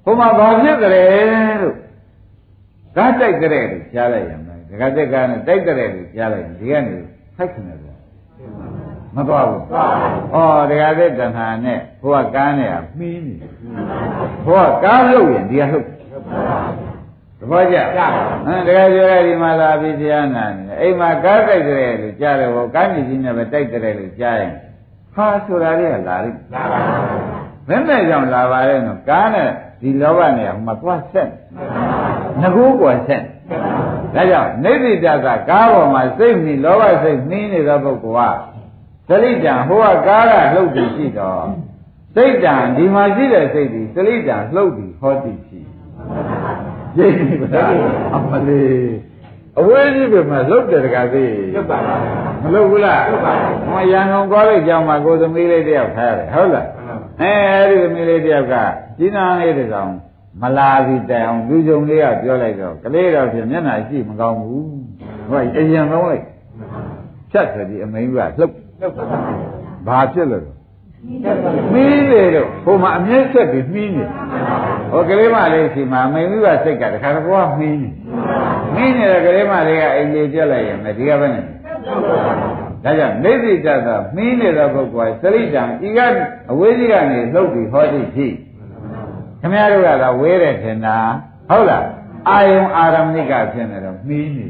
[0.04, 1.02] ဘုမဘာဖြစ်ကြလဲ
[1.62, 1.76] လို့
[2.96, 6.96] ကားတိုက်ကြတဲ့လို့ကြားလိုက်ရမယ်ဒကာတက်ကနဲ့တိုက်ကြတဲ့လို့ကြားလိုက်ရင်ဒီကနေ
[7.36, 7.96] ဖိုက်ခနေတယ်
[9.16, 9.60] မသွားဘူး
[10.34, 10.36] ဩ
[10.70, 13.34] ဒကာသက်တဏှာနဲ့ဘုရားကားနဲ့ကမှင်းနေ
[14.46, 15.86] ဘုရားကားလို့ရင်ဒီကလှုပ်
[17.43, 17.76] သဘောကျ
[18.47, 24.53] ဟမ်တကယ်ပြောရဒီမှာလာပြီးတရားနာနေအိမ်မှာကားတိုက်ကြတဲ့လို့ကြားတယ်ဟောကားမြည်ကြီးနဲ့ပဲတိုက်ကြတဲ့လို့ကြားရင်
[25.14, 29.49] ဟာဆိုတာလေးကလာလိမ့်လာပါဘူးဘယ်နဲ့ကြောင့်လာပါလဲနော်ကားနဲ့
[29.80, 31.28] ဒီလောဘနဲ့ဟိုမှာသွားဆက်
[32.40, 33.22] ငကူကွယ်ဆက်
[34.14, 38.36] ဒါကြောင့်နေတိတကကားပေါ်မှာစိတ်မီလောဘစိတ်နှင်းနေတဲ့ပုဂ္ဂိုလ်
[39.09, 41.45] ကသလိတံဟိုကကားကလှုပ်ပြီးရှိတော့
[42.14, 45.51] စိတ်တံဒီမှာရှိတဲ့စိတ်ဒီသလိတံလှုပ်ပြီးဟောတိရှိ
[46.99, 47.64] ရိပ်ပြီဗျာ
[48.14, 48.93] အမလေး
[49.61, 51.95] အဝေးကြီးပဲမလှုပ်တယ်တကားသေးလှုပ်ပါပါ
[52.43, 56.66] မလှုပ်ဘူးလားလှုပ်ပါဘူးဟောရန်ကုန်ကောလိပ်ကျောင်းမှာကိုသမီးလေးတယောက်ထားရတယ်ဟုတ်လား
[57.20, 58.55] အဲအဲ့ဒီသမီးလေးတယောက်က
[58.99, 59.90] ကြီးနာလေးတကောင်
[60.40, 64.66] မလာပြီးတိုင်အောင်လူကြုံလေးကပြောလိုက်တော့ကလေးတော်ဖြစ်မျက်နှာရှိမကောင်းဘူး
[65.28, 66.24] ဟောအရင်ဆုံးလိုက်
[67.30, 68.95] ဖြတ်တယ်ဒီအမိန်ကလှုပ်လှုပ်
[69.86, 70.47] ဘာဖြစ်လို့
[71.74, 74.05] မီးလေတော့ဟိုမှာအမြဲဆက်ပြီးမီးနေ
[74.93, 77.88] ဟောကလေးမလေးရှိမှာမိန်မိဘစိတ်ကတခါတော့ကမီးနေ
[78.74, 86.01] မင်းနေတဲ့ကလေးမလေးကအိမ်ကြီးပြက်လိုက်ရင်မဒီကပဲနဲ့ဒါကြောင့်နေသိတတ်တာမင်းနေတဲ့ပုဂ္ဂိုလ်ကစရိတံဤက
[86.51, 88.26] အဝေးကြီးကနေလှုပ်ပြီးဟောတိရှိ
[89.40, 90.97] ခမရတို့ကတော့ဝေးတယ်ထင်တာ
[91.49, 91.86] ဟုတ်လား
[92.28, 94.47] အာယုံအာရမဏိကဖြစ်နေတော့မင်းနေ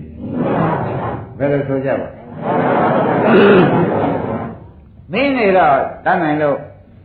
[1.39, 2.09] ဘယ်လိုဆိုကြပါ
[5.13, 6.57] မင်းနေတော့တတ်နိုင်လို့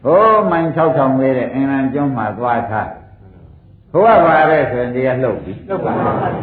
[0.04, 2.90] ဟိုးမိုင်6000ဝေးတဲ့အင်္ဂလန်ကျွန်းမှာသွားထား
[3.98, 5.92] ဘုရားပါတဲ့ဆိုရင်တရားလှုပ်ပြီလှုပ်ပါ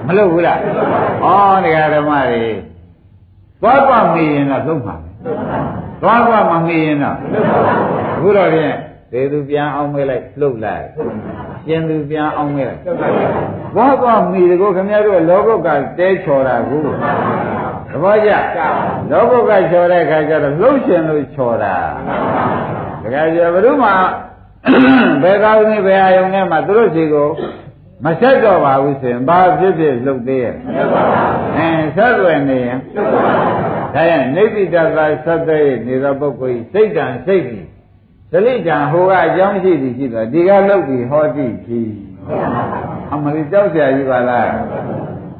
[0.06, 0.66] မလှုပ်ဘူးလားဩ
[1.64, 2.44] တရားဓမ္မတွေ
[3.62, 4.96] သွားသွားမေးရင်တော့လှုပ်မှာ
[6.02, 7.16] သွားသွားမမေးရင်တော့
[8.16, 8.74] အခုတော့ဖြင့်
[9.12, 10.86] ဒေသူပြန်အောင်မေးလိုက်လှုပ်လိုက်
[11.66, 12.80] ရှင်သူပြန်အောင်မေးလိုက်
[13.74, 18.30] သွားသွားမေးတကောခင်ဗျားတို့လောကုတ်ကတဲချော်တာကိုသဘောကျ
[19.10, 21.76] လောကုတ်ကချော်တဲ့အခါကျတော့လှုပ်ရှင်လို့ချော်တာ
[23.02, 23.94] တကယ်ကြဘုရုမှာ
[25.22, 27.28] ဘယ်ကောင်းနေဘယ်အာယုံနဲ့မှသူတို့စီကို
[28.04, 30.54] မဆက်တော့ပါဘူးဆိုရင်ဘာဖြစ်ဖြစ်လှုပ်သေးရဲ့
[31.56, 32.78] အဲဆက်ွယ်နေရင်
[33.94, 37.66] ဒါရင်နေတိတသာသတ္တေနေသောပုဂ္ဂိုလ်စိတ်တံစိတ်သည်
[38.30, 41.80] သလိတံဟိုကအကြောင်းရှိသည်ရှိတော့ဒီကလှုပ်ပြီးဟောတိပြီ
[43.12, 44.48] အမလီကြောက်ကြရည်ပါလား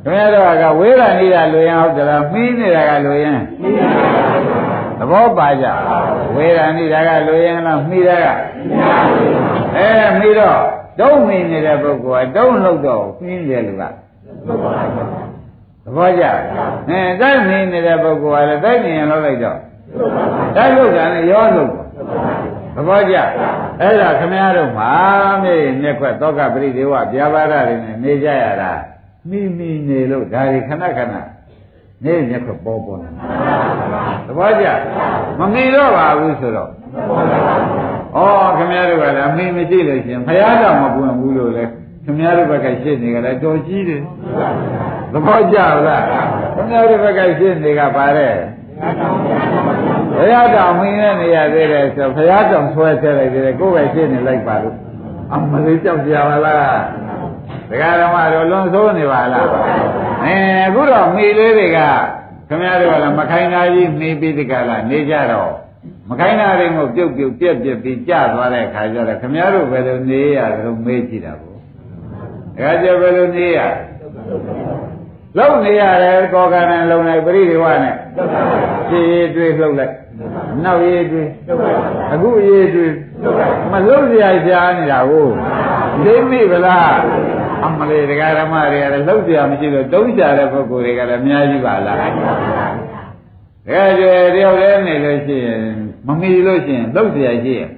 [0.05, 4.64] ခင်ဗျားတို့ကဝေးရနေတာလူရင်ဟုတ်ကြလားမှီးနေတာကလူရင်သ
[5.11, 5.67] ဘောပါကြ
[6.35, 8.27] ဝေးရနေတာကလူရင်လားမှီးတာက
[9.77, 9.89] အဲ
[10.19, 10.59] မှီးတော့
[11.01, 13.83] တုံးမိနေတဲ့ပုဂ္ဂိုလ်ကတုံးလို့တော့မှီးတယ်လူက
[15.85, 16.25] သဘောကျ
[16.89, 19.59] အဲတိုက်မိနေတဲ့ပုဂ္ဂိုလ်ကလည်းတိုက်မြင်လောက်လိုက်တော့
[20.57, 21.71] တိုက်လို့ကလည်းရောလို့
[22.75, 23.17] သဘောကျ
[23.81, 24.91] အဲ့ဒါခမည်းတော်မှာ
[25.43, 28.73] မြေမျက်ခွက်သောကပရိဒေဝပြာပါဒတွေနဲ့နေကြရတာ
[29.31, 31.15] မိမိနေလို့ဒါတွေခဏခဏ
[32.05, 33.09] နေမျက်ခွက်ပေါ်ပေါ်လာ
[34.27, 34.67] သဘောကျ
[35.39, 36.71] မမီတော့ပါဘူးဆိုတော့
[38.17, 38.21] ဩ
[38.57, 41.65] ခမည်းတော်ကလည်းအမိမရှိလို့ရှင်ဘုရားတော်မပွင့်ဘူးလို့လေ
[42.05, 44.03] ခင်ဗျားတို့ဘက်ကရှင်းနေကြတယ်တော်ကြီးတယ်
[45.13, 46.03] သဘောကျလား
[46.55, 48.35] ခင်ဗျားတို့ဘက်ကရှင်းနေကပါတဲ့
[50.17, 54.77] ဘုရားတော်မင်းနဲ့နေရသေးတယ်ဆိုဘုရားတော်ဆွဲဆဲလိုက်သေးတယ်ကိုယ်ပဲရှင်းနေလိုက်ပါလို့
[55.33, 56.79] အမလေးကြောက်ကြပါလား
[57.71, 59.47] တရားဓမ္မတို့လွန်ဆိုးနေပါလား
[60.25, 61.79] အဲအခုတော့မိလေးတွေက
[62.49, 65.53] ခင်ဗျားတို့ကလည်းမခိုင်သားကြီးနေပြီးဒီကလာနေကြတော့
[66.09, 71.57] မခိုင်းတာတွေကိုပြုတ်ပြုတ်ပြက်ပြက်ပြီးကြသွားတဲ့ခါကျတော့ခမည်းတော်ဘယ်လိုနေရလို့မေးကြည့်တာပေါ့
[72.59, 73.59] ဒါကြဘယ်လိုနေရ
[75.39, 77.97] လုံနေရတယ်ကောကံနဲ့လုံလိုက်ပရိဒီဝနဲ့
[78.89, 79.95] ခြေရည်တွေးလှုပ်လိုက်
[80.65, 81.29] နောက်ရည်တွေး
[82.13, 82.95] အခုရည်တွေး
[83.73, 85.29] မလှုပ်ရရှားနေတာကို
[86.05, 86.95] သိမိဗလား
[87.65, 92.03] အမလေးဒကာရမတွေကလည်းလောက်ပြမရှိတော့တုံးချတဲ့ပုဂ္ဂိုလ်တွေကလည်းအများကြီးပါလားတ
[93.69, 95.61] ကယ်ကျေတယောက်တည်းနေလို့ရှိရင်
[96.07, 97.71] မမီလို့ရှိရင်လောက်ပြရှိရင်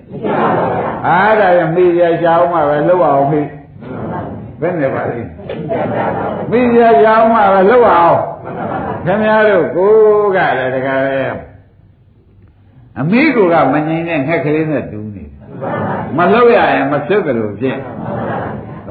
[1.07, 3.41] အားဒါရမီရရှာအောင်မှပဲလောက်အောင်မိ
[4.61, 5.29] ဘယ်နဲ့ပါလိမ့်
[6.51, 8.19] မီရရှာအောင်မှပဲလောက်အောင်
[9.07, 9.93] ခင်ဗျားတို့ကို
[10.37, 11.33] ကလည်းတကယ်
[13.01, 15.25] အမိကကမငြိမ်တဲ့ငှက်ကလေးနဲ့တူးနေ
[16.17, 17.79] မလောက်ရရင်မဖြစ်ကြလို့ဖြစ်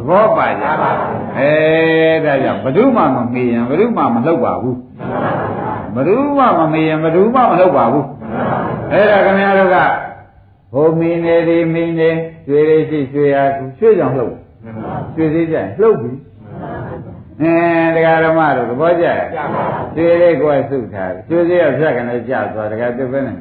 [0.08, 0.66] ဘောပါကြ
[1.38, 1.52] အဲ
[2.26, 4.78] ဒါကြောင့်ဘယ်သူမှမမေးရင်ဘယ်သူမှမလှုပ်ပါဘူး
[5.96, 8.06] ဘယ်သူမှမမေးရင်ဘယ်သူမှမလှုပ်ပါဘူး
[8.92, 9.78] အဲ့ဒါခင်ဗျားတို့က
[10.74, 12.10] ဟိုမင်းနေဒီမင်းနေ
[12.48, 14.34] ရွှေလေးရှိရွှေရကူရွှေကြောင်လှုပ်
[15.16, 16.12] ရွှေသေးကြရင်လှုပ်ပြီ
[17.42, 17.54] အဲ
[17.96, 19.20] တရားဓမ္မတို့သဘောကျရဲ့
[19.96, 23.34] ရွှေလေးကိုစုထားရွှေသေးရဖြတ်ကနေကြာသွားတရားပြပဲနေ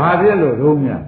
[0.00, 1.02] ဘာဖြစ်လို့ရုံးများ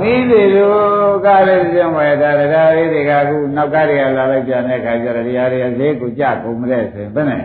[0.00, 7.44] မင်းတွေတို့ကားလေးပြန်ဝယ်တာတရားလေးတွေကအခုနောက်ကားတွေကလာလိုက်ကြတဲ့ခါကျတော့တရားတွေဈေးကိုကြကုန်မလဲဆိုရင်ဘယ်နဲ့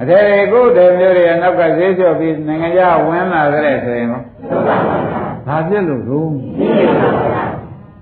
[0.00, 0.18] အထေ
[0.52, 4.22] ကိုတည်းမျိုးတွေနောက်ကဈေးလျှော့ပြီးနိုင်ငံခြားဝင်လာကြတဲ့ဆိုရင်ရော
[5.46, 6.30] ဘာဖြစ်လို့တော့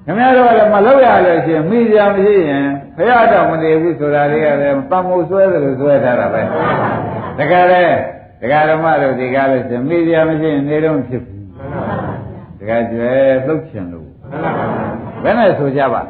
[0.05, 2.66] ခင်ဗျားတို့ကလည်းမလုပ်ရလို့ရှိရင်မိကြမရှိရင်
[2.97, 6.43] ဘုရားတော်မတည်ဘူးဆိုတာလေးကလည်းတမိုးဆွဲတယ်လို့ဆွဲထားတာပဲ
[7.39, 7.83] တကယ်လေ
[8.41, 11.22] ဒကာဓမ္မတို့ဒီကားလို့ရှိရင်မိကြမရှိရင်နေတော့ဖြစ်
[12.63, 13.13] ဘူးဒကာကျွဲ
[13.47, 14.09] လှုပ်ချင်လို့
[15.23, 16.01] ဘယ်နဲ့ဆိုကြပါ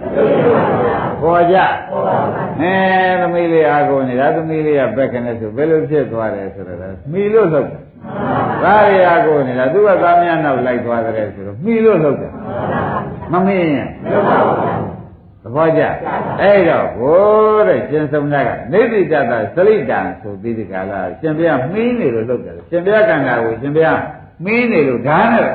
[1.22, 1.56] ပေါ်ကြ
[2.60, 2.74] အဲ
[3.20, 6.78] သမီးလေးအားကိုနေတာသမီးလေးကဘက်ကနေဆိုဘယ်လိုဖြစ်သွားတယ်ဆိုတော့
[7.12, 7.80] မိလို့လှုပ်တယ်
[8.62, 12.32] ဘာရီအားကိုနေတာသူကသားများနောက်လိုက်သွားတယ်ဆိုတော့မိလို့လှုပ်တယ်
[13.32, 13.88] မမင်းရင်
[15.42, 15.82] သဘောကျ
[16.40, 24.00] အဲ့တော့ဘိုးတဲ့ရှင်ဆုံးသားကနေတိတတသလိတံဆိုပြီးဒီကလာရှင်ဘုရားမင်းနေလို့လှုပ်တယ်ရှင်ဘုရားကံတာကိုရှင်ဘုရား
[24.44, 25.48] မင်းနေလို့ဓာတ်နဲ့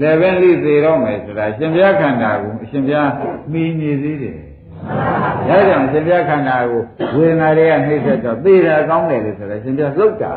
[0.00, 3.10] လည်းပဲလိသေးတော့မယ်ဆိုတာရှင်ဘုရားခန္ဓာကိုအရှင်ဘုရား
[3.52, 4.38] မိနေသေးတယ်။
[5.48, 6.82] ဒါကြောင့်ရှင်ဘုရားခန္ဓာကို
[7.16, 10.34] ဝေဒနာတွေကနှိမ့်ဆက်တော့သိတာကောင်းတယ်လို့ဆိုတော့ရှင်ဘုရားလှုပ်တာ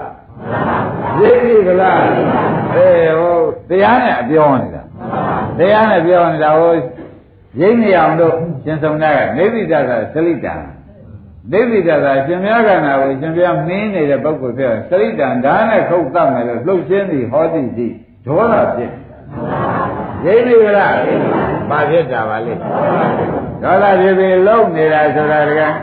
[1.19, 2.01] ။သိပြီကလား။
[2.75, 3.37] အေးဟို
[3.69, 4.83] တရားနဲ့အပြောနေတာ။
[5.59, 6.73] တရားနဲ့ပြောနေတာဟို
[7.59, 8.33] ရိမ့်နေအောင်တို့
[8.63, 10.55] ရှင်ဆုံးတာကနေဗိဒကသလိတံ
[11.51, 17.93] နေဗိဒကရှင်ဘုရားခန္ဓာကိုရှင်ဘုရားမင်းနေတဲ့ပုဂ္ဂိုလ်ပြောသလိတံဒါနဲ့ခုတ်တတ်မယ်လို့လှုပ်ရှင်းသည်ဟောသည်သည်
[18.25, 18.91] ဒေါသဖြစ်
[20.25, 20.93] ရိပ်ပြီလား
[21.69, 22.53] ဘာဖြစ်တာပါလိ
[23.63, 25.73] ဒေါသဖြစ်ပြီးလုံနေတာဆိုတာတကယ်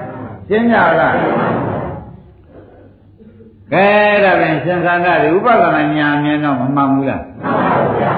[0.49, 1.17] ရှင်းကြလား
[3.73, 3.87] ကဲ
[4.25, 7.23] ဒါပြန်ရှင်သန္တာဒီဥပဒနာညာမြင်တော့မမှန်ဘူးလား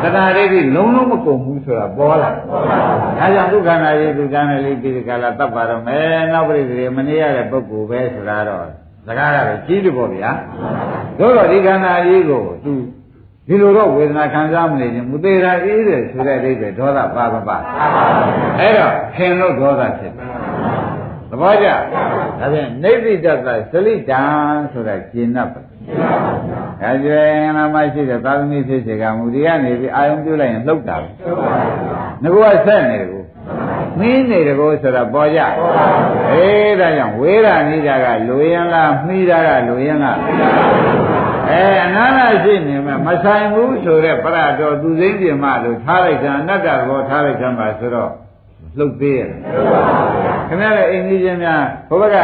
[0.03, 8.66] သတ္တရိပ်ပြီးလုံးလုံးမကုန်ဘူးဆိုတာပေါ်လာဒါကြောင့်ဒုက္ခနာရေးဒုက္ခနာလေးဒီကလာတပ်ပါတော့မယ်နောက်ပြိတ္တိမနေရတဲ့ပုဂ္ဂိုလ်ပဲဆိုတာတော့
[9.07, 10.31] စကားကတော့ကြီးတယ်ပေါ့ဗျာ
[11.18, 12.72] တို့တော့ဒီခန္ဓာကြီးကိုသူ
[13.49, 17.57] ဒီလိုတော့ဝေဒနာခံစားမနေခြင်းမသေးတာအေးတယ်ဆိုတဲ့အဓိပ္ပာယ်ဒေါသပါမပါ
[18.59, 20.28] အဲ့တော့ခင်လို့ဒေါသဖြစ်တယ်
[21.30, 21.76] သဘောကျဒါ
[22.53, 23.26] ဖြင့်နေတိတ္တ
[23.72, 24.22] သလိတံ
[24.72, 25.61] ဆိုတာကျင်납ပါ
[26.82, 31.09] ဒါကြွယ်ငါမရှိတဲ့သာသမီဖြစ်စေကမူဒီကနေပြီးအာယုံပြုလိုက်ရင်လှုပ်တာပဲ
[32.22, 33.11] ငါကဆက်နေတယ်
[33.99, 35.40] မင်းနေတကောဆိုတာပေါ်ကြ
[36.30, 40.18] အေးဒါကြောင့်ဝေဒနိဒာကလူရင်လားမှီတာကလူရင်လား
[41.49, 48.11] အဲအနာနာရှိနေမှာမဆိုင်ဘူးဆိုတဲ့ပရတော်သူစိမ့်ပြင်မလို့ထားလိုက်တာအနတ္တဘောထားလိုက်တာပါဆိုတော့
[48.78, 49.28] လှုပ်သေးရဲ့
[50.49, 52.16] ခင်ဗျားလည်းအိမ်ကြီးချင်းများဘုဘက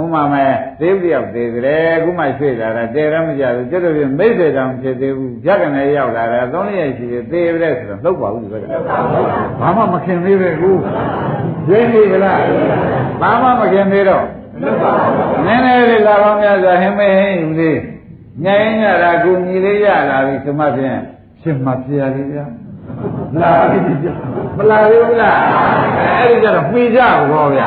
[0.00, 0.50] ဥမာမဲ့
[0.80, 8.64] သေးတယောက်သေးတယ်အခုမှရွှေ့လာတာတဲရမကြဘူးကျွတ်တို့ပြမိတ်ဆွေတောင်ဖြစ်သေးဘူးကြက်ကနေရောက်လာတာသုံးရက်ရှိသေးသေးပြတဲ့ဆိုတော့လှုပ်ပါဘူးဒီဘက်က
[9.60, 10.70] ဘာမှမခင်သေးပဲကူ
[11.70, 12.40] ရင်းနေဗလား
[13.20, 14.24] ဘာမှမခင်သေးတော့
[15.46, 17.78] နည်းနည်းလေးလာပေါင်းများစွာဟင်းမဟင်းယူလေး
[18.44, 20.98] ညရင်ညတာကူညီလေးရလာပြီဆိုမှဖြင့်
[21.40, 22.44] ဖြစ်မှဖြစ်ရလေဗျာ
[23.40, 23.78] လာပြီ
[24.56, 25.38] မလာဘူးလား
[26.18, 27.66] အဲ့ဒီကြတော့မှီကြဘောဗျာ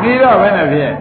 [0.00, 0.92] ပြီးတော့ဘယ်နဲ့ဖြစ်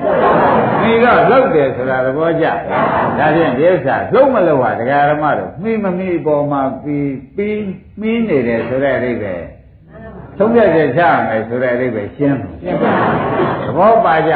[0.80, 7.64] ပြီးတော့လှုပ်တယ်ဆိုတာသဘောကျဒါဖြင့်ဒီဥစ္စာလှုပ်မလှုပ်ဟာတရားဓမ္မတို့မှီမမှီပေါ်မှာပြီးပြီး
[8.00, 9.44] မှီးနေတယ်ဆိုတဲ့အဓိပ္ပာယ်
[10.38, 14.34] သုံးပြချက်ချရမယ်ဆိုတဲ့အဓိပ္ပာယ်ရှင်းရှင်းပါသ ဘောပါကြ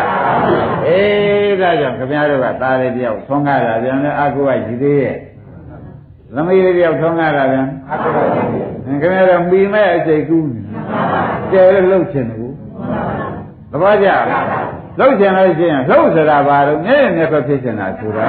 [0.87, 5.15] အေးဒါကြောင့်ခင်ဗျားတို့ကသားလေးတယောက်ဆုံးကားတာပြန်လဲအကုဝရည်သေးရဲ့
[6.35, 10.61] သမီးလေးတယောက်ဆုံးကားတာပြန်အကုဝရည်သေးခင်ဗျားတို့မိမဲ့အစိတ်ကူးနေ
[11.51, 12.51] တယ်လှုပ်ချင်တယ်
[13.71, 14.09] သဘောကျ
[14.99, 18.27] လှုပ်ချင်လို့ရှိရင်လှုပ်စရာဘာလို့ငဲ့ငဲ့ပဲဖြစ်ချင်တာဆိုတာ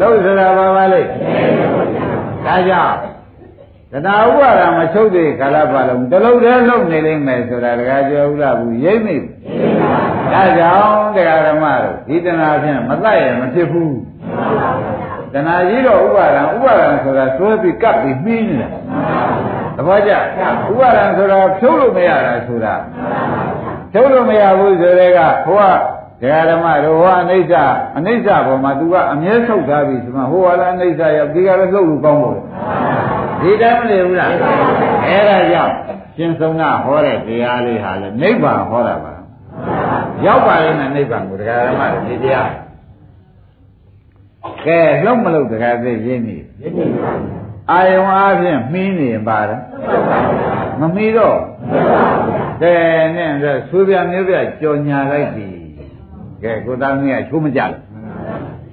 [0.00, 1.08] လှုပ်စရာဘာပါလိမ့်
[2.46, 2.96] ဒါကြောင့်
[3.92, 9.28] တရားဥပါဒမချုပ်သေးကာလပါလုံးတလုံးတည်းလှုပ်နေလိမ့်မယ်ဆိုတာတခါပြောဥလားဘူးရိမ့်မိဘူး
[10.32, 13.96] ဒါကြောင့်တရားဓမ္မတို့ဒီတဏှာဖြင့်မတတ်ရမဖြစ်ဘူး
[15.32, 18.68] တဏှာကြီးတော့ဥပါဒံဥပါဒံဆိုတာသွဲပြီးကပ်ပြီးပြီးနေတာ
[19.76, 20.18] သဘောကျဥ
[20.80, 22.74] ပါဒံဆိုတာဖြုတ်လို့မရတာဆိုတာ
[23.92, 25.62] ထုတ်လို့မရဘူးဆိုတဲ့ကဟိုက
[26.20, 27.54] ဒကာဓမ္မတို့ဟောအနိစ္စ
[27.96, 32.38] အနိစ္စပေါ်မှာ तू ကအမြဲထုတ်ထားပြီဆိုမှဟိုကလည်းအနိစ္စရောက်ဒီကလည်းလှုပ်လို့ကောင်းလို့
[33.40, 34.30] ဒီတိုင်းမနေဘူးလား
[35.06, 35.74] အဲ့ဒါကြောင့်
[36.16, 39.12] ရှင်ဆုံးကဟောတဲ့တရားလေးဟာလေနိဗ္ဗာန်ဟောတာပါ
[40.26, 42.50] ရောက်ပါလိမ့်မယ်နိဗ္ဗာန်ကိုဒကာဓမ္မတို့ဒီတရား
[44.64, 46.36] ကဲလှုပ်မလှုပ်ဒကာသိရင်းနေ
[47.70, 49.60] အာယုံအားဖြင့်မှီးနေပါတယ်
[50.80, 51.38] မမှီတော့
[52.62, 52.74] ကဲ
[53.16, 53.32] နဲ့
[53.68, 55.48] ဆိုပြမျိုးပြကြော်ညာလိုက်ပြီ
[56.42, 57.80] ကဲကိုသားမင်းကချိုးမကြလို့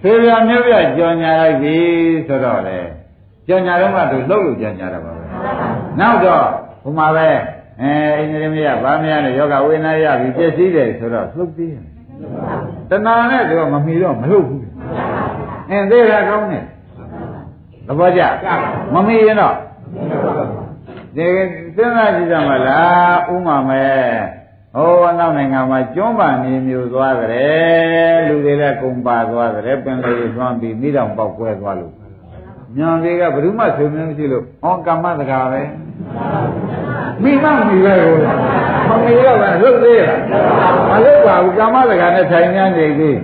[0.02, 1.76] ဆိုပြမျိုးပြကြော်ညာလိုက်ပြီ
[2.28, 2.80] ဆိုတော့လေ
[3.48, 5.24] ကြော်ညာတော့မှသူလှုပ်လို့ကြော်ညာတာပါပဲ
[6.00, 6.46] နောက်တော့
[6.84, 7.30] ဘုမာပဲ
[7.82, 11.84] အဲအင်္ဂလိပ်မရဗာမရနဲ့ယောဂဝေဒနာရပြီပြည့်စည်တယ်ဆိုတော့လှုပ်သေးတယ်
[12.90, 14.62] တဏှာနဲ့သူကမမီတော့မလှုပ်ဘူး
[15.70, 16.64] အင်းသေးတာကောင်းတယ်
[17.88, 18.22] သဘောကျ
[18.94, 19.56] မမီရင်တော့
[21.16, 21.26] ဒီ
[21.76, 23.92] စဉ်းစားကြည့်ကြမလားဥမာမဲ့
[24.76, 31.94] ဟိုအနောက်နိုင်ငံမှာကျွန်းပန်မျိုးမျိုးသွားကြတယ်လူတွေလည်းကုံပါသွားကြတယ်ပင်လေးသွမ်းပြီးမိတော်ပေါက်ကွဲသွားလို့
[32.78, 35.62] ညံတွေကဘယ်သူမှဆိုမျိုးမရှိလို့ဩကမ္မတကာပဲ
[37.24, 38.16] မိမမိပဲကို
[38.90, 40.20] မမီတော့ကလွတ်သေးလား
[40.90, 43.18] မလွတ်ပါဘူးကမ္မတကာနဲ့ထိုင်နေနေသေး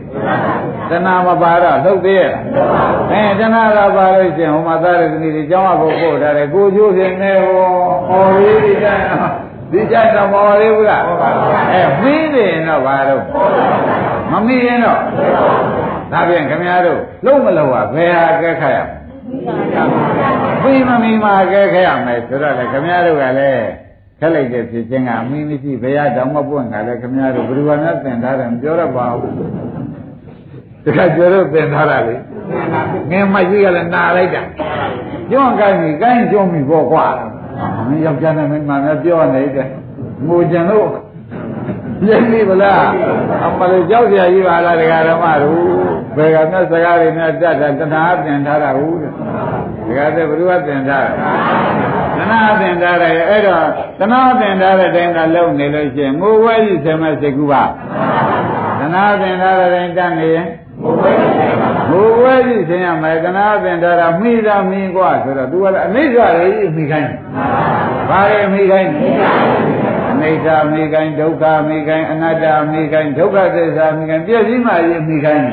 [0.89, 2.31] တဏှာမပါတော့လှုပ်သေးရဲ့
[3.11, 7.69] အဲတဏှာကပါလို့ရှင်ဟိုမှာသားရကလေးတွေကျောင်းအဖို့ပို့ထားတယ်ကိုကျိုးရှင်နေဟော
[8.07, 8.87] ဟောလေးဒီကျ
[9.71, 11.03] ဒီကျတော့မော်လေးဘူးလား
[11.71, 13.23] အဲမင်းနေရင်တော့ဘာတော့
[14.31, 14.99] မမီးရင်တော့
[16.11, 18.77] ဒါပြန်ခင်ဗျားတို့လုံးမလုံးอ่ะဘယ်ဟာကဲခါရ
[20.63, 23.65] ပြီးမမီမှာကဲခရမယ်ဆိုတော့လေခင်ဗျားတို့ကလည်း
[24.19, 29.33] ခက်လိုက်တဲ့ဖြစ်ခြင်းကအမင်းမရှိဘယ်ရတောင်မပွင့်ကလည်းခင်ဗျားတို့ဘယ်သူကများသင်ထားတယ်မပြောရပါဘူး
[30.83, 32.15] တခါကျတော့သင်ထားတာလေ
[33.11, 34.41] ငယ်မကြီးကလည်းနာလိုက်တာ
[35.31, 37.07] ကျွန်းကိုင်းပြီကိုင်းကျွန်းပြီပေါ့ကွာ
[37.87, 39.67] မင်းယောက်ျားနဲ့မင်းမများပြောနေတယ်
[40.27, 40.89] ငိုကြံလို့
[42.07, 42.83] ရင်းပြီဗလား
[43.45, 49.12] အမလေးကြောက်ကြကြီးပါလားဒကာဓမ္မတို့ ဘယ်ကမြတ်စကားတွေနဲ့တတ်တာတဏှာသင်ထားတာဟုတ်တယ်
[49.86, 51.30] ဒကာတဲ့ဘုရားသင်ထားတာ
[52.18, 53.66] တဏှာသင်ထားတယ်အဲ့တော့
[53.98, 57.62] တဏှာသင်ထားတဲ့တိုင်းကလုံနေလို့ရှိရင်ငိုဝဲကြီးဆယ်မဲ့စိတ်ကူပါ
[58.78, 60.46] တဏှာသင်ထားတဲ့တိုင်းတတ်နေရင်
[61.90, 67.12] ဘုဝဲကြီးဆင်းရမယ်ကနာပင်တာတာမိတာမိกว่าဆိုတော့ तू ကအနိစ္စလေးမိခိုင်း
[68.08, 68.90] ဘာလဲမိခိုင်း
[69.99, 75.45] အ နိစ္စမိခိုင်းဒုက္ခမိခိုင်းအနတ္တမိခိုင်းဒုက္ခသစ္စာမိခိုင်းပြည့်စည်မှရေးမိခိုင်း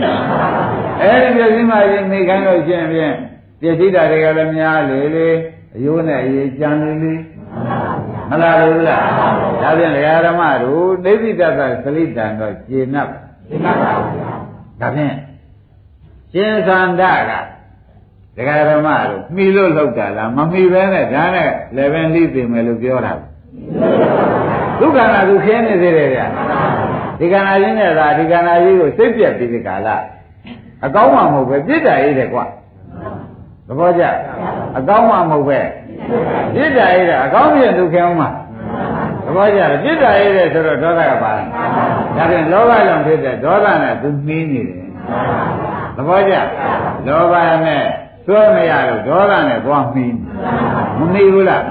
[1.03, 3.15] အဲဒီပြည့်စည်မှရေးမိခိုင်းလို့ရှိရင်ဖြင့်
[3.61, 5.29] ပြည့်စည်တာတွေကလည်းများလေလေ
[5.75, 7.15] အယိုးနဲ့အရေးကြံလေလေ
[8.31, 9.03] မလားလို့လား
[9.63, 9.93] ဒါဖြင့်
[10.27, 13.09] ဓမ္မတို့ဒိဋ္ဌိတ္တသသလိတံတော့ကျေနပ်
[13.49, 14.17] ကျေနပ်ပါဘူး
[14.81, 15.15] ဒါဖြင့်
[16.33, 17.33] ရှင်သန္တာက
[18.37, 23.13] ဒကာဓမ္မတို့မှီလို့လောက်တာလားမမှီပဲနဲ့ဒါနဲ့လည်းပဲလိသိမယ်လို့ပြောတာ
[24.81, 26.21] ဒုက္ခနာသူခင်းနေသေးတယ်ဗျ
[27.19, 29.89] ဒီကနာချင်းနဲ့သာဒီကနာကြီးကိုစိတ်ပြက်ပြီးဒီကာလ
[30.87, 32.45] အကောင်းမှမဟုတ်ပဲပြစ်တာရေးတယ်ကွာ
[33.67, 34.03] သဘောကျ
[34.79, 35.61] အကောင်းမှမဟုတ်ပဲ
[36.55, 38.31] ပြစ်တာရေးတယ်အကောင်းပြင်သူခင်းအောင်မှာ
[39.25, 44.87] သဘောကျတယ်ပြစ်တာရေးတယ်ဆိုတော့ဒေါသကပါဒါဖြင့်လောဘကြောင့်ဖြစ်တဲ့ဒေါသနဲ့သူနှီးနေတယ်
[45.97, 46.35] သဘောကျ
[47.07, 47.85] လောဘနဲ့
[48.29, 50.15] သွဲမရလို့ဒေါသနဲ့သွားမှီး
[50.99, 51.65] မမှီဘူးလား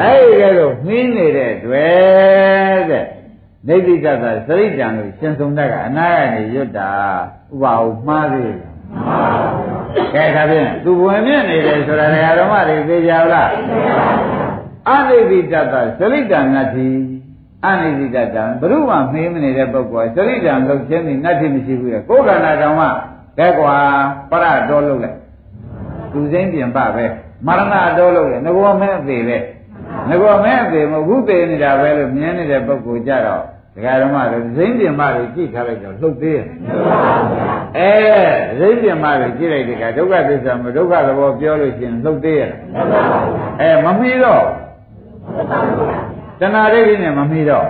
[0.00, 3.06] အဲ့ဒီကဲလို့မှီးနေတဲ့တွေ့တဲ့
[3.68, 6.90] နေတိတတသရိတံလို့ရှင်ဆုံးတက်ကအနာကနေရွတ်တာ
[7.52, 8.72] ဥပအောင်မှားသေးလား
[10.14, 12.06] ကဲဒါဖြင့်သူဝင်မြင့်နေတယ်ဆိုတာ
[12.38, 13.50] ဓမ္မတွေသိကြလား
[14.90, 16.88] အနိတိတတသရိတံနတ္ထိ
[17.66, 22.86] အနိတိတတံဘုရုမှမေးမနေတဲ့ပုဂ္ဂိုလ်သရိတံလုပ်ခြင်းนี่နတ္ထိမရှိဘူးလေကိုယ်ခန္ဓာတော်မှ
[23.38, 23.74] ကဲကွာ
[24.30, 25.21] ပရတော်လုပ်လိုက်
[26.12, 27.04] သူစိမ့်ပြင်ပပဲ
[27.46, 29.38] မရဏတော်လုပ်တယ်ငကောမဲအသေးပဲ
[30.08, 33.42] ငကောမဲအသေးမဟုတ်ဘူးသေးနေတာပဲလို့မြင်နေတဲ့ပုဂ္ဂိုလ်ကြတော့
[33.74, 36.46] ဒကာဓမ္မတွေစိမ့်ပြင်မတွေကြည့်ထားလိုက်တော့လှုပ်သေးရဲ့
[37.78, 37.92] အဲ
[38.58, 42.52] စိမ့်ပြင်မတွေကြည့်လိုက်ဒီကဒုက္ခသစ္စာမဒုက္ခသဘောပြောလို့ရှိရင်လှုပ်သေးရဲ့
[43.60, 44.44] အဲမမီတော့
[46.40, 47.68] တဏှာဒိဋ္ဌိနဲ့မမီတော့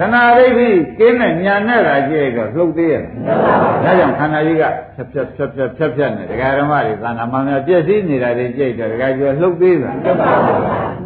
[0.00, 0.68] တဏှာဒိဋ္ဌိ
[0.98, 9.90] ကင်းတဲ့ညာနဲ့တာကြည့်တော့လှုပ်သေးရဲ့ဒါကြောင့်ခန္ဓာကြီးကဖြတ်ဖြတ်ဖြတ်ဖြတ်ဖြတ်ဖြတ်နေဒကာဓမ္မတွေသံဃာမများပြည့်စည်နေတာတွေကြည့်တော့ဒကာကျော်လှုပ်သေးတာ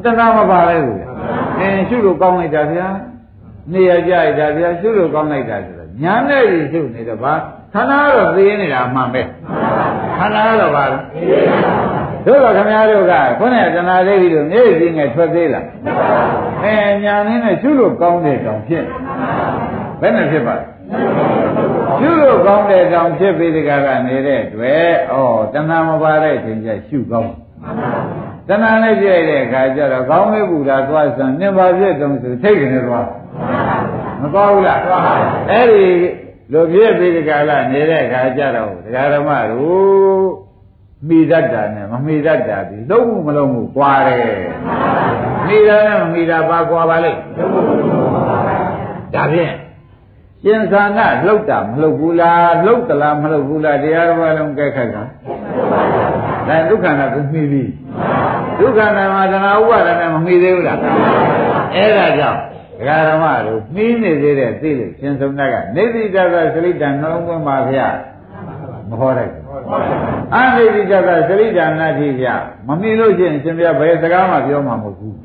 [0.05, 1.01] တဏှာမပါလဲဘူး
[1.59, 2.89] အင်းရှုလို့ကောင်းလိုက်တာဗျာ
[3.73, 7.35] နေရကြရတာဗျာရှုလို့ကောင်းလိုက်တာဆိုတော့ညာနဲ့ကြီးရှုနေတော့ဘာ
[7.75, 9.23] ခန္ဓာကတော့သိနေတာအမှန်ပဲ
[10.19, 10.99] ခန္ဓာကတော့ဘာလဲ
[12.27, 15.67] တို့ကခင်ဗျားတို့ကခုနကတဏှာလေးပြီးတော့မြေကြီးငယ်ထွက်သေးလား
[16.65, 18.85] အဲညာနင်းနဲ့ရှုလို့ကောင်းတဲ့တောင်ဖြစ်
[20.01, 20.65] ဘယ်နဲ့ဖြစ်ပါလဲ
[22.01, 25.17] ရှုလို့ကောင်းတဲ့တောင်ဖြစ်ပြီးဒီကကနေတဲ့တွေ့ဩ
[25.53, 27.33] တဏှာမပါတဲ့အချိန်ကျရှုကောင်း
[28.49, 33.07] တဏှာနဲ့ပြည့်တဲ့အခါကျတော့ကောင်းမေးဘူးလားသွားစံနင်ပါပြည့်တုံးဆိုထိတ်ကနေသွား
[34.21, 34.81] မသွားဘူးလား
[35.51, 35.87] အဲ့ဒီ
[36.53, 40.50] လိုပြည့်ပြီးဒီကလာနေတဲ့အခါကျတော့ဒကာဓမ္မတို့
[41.09, 44.39] မိတတ်တာနဲ့မမိတတ်တာဒီလုံးဝမလုံးဘူးကွာတယ်
[45.47, 47.21] မိတာနဲ့မမိတာပါကွာပါလိမ့်
[49.15, 49.55] ဒါဖြင့်
[50.45, 55.05] ရှင်သာနာလှုပ်တာမလှုပ်ဘူးလားလှုပ်သလားမလှုပ်ဘူးလားတရားတော်ဘာလုံးကြိုက်ခိုက်ကဒါ
[56.71, 57.63] ဒုက္ခနာကိုမိပြီ
[58.59, 60.79] ဒုက္ခနာမှာတဏှာဥပါဒနဲ့မမိသေးဘူးလား
[61.75, 62.41] အဲ့ဒါကြောင့်
[62.79, 67.89] ဒကာဓမ္မတို့နှီးနေသေးတဲ့သိလို့ရှင်ဆုံးတဲ့ကနေတိတသစလိတံနှလုံးသွင်းပါဗျာ
[68.91, 69.43] မဟောလိုက်ဘူး
[70.35, 72.35] အနိတိတသစလိတံနာတိဗျာ
[72.67, 75.17] မမီလို့ရှိရင်ရှင်ဗျာဘယ်စကားမှပြောမှာမဟုတ်ဘူး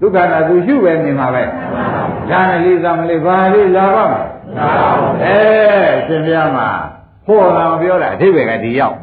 [0.00, 1.44] ဒုက္ခနာသူရှုပဲနေမှာပဲ
[2.30, 4.10] ဒါနဲ့လေးသမလေးဘာလေးလာပါ့
[5.24, 5.38] အဲ
[6.06, 6.68] ရှင်ဗျာမှာ
[7.26, 8.96] ဟောတာပြောတာအထိပ္ပယ်ကဒီရောက်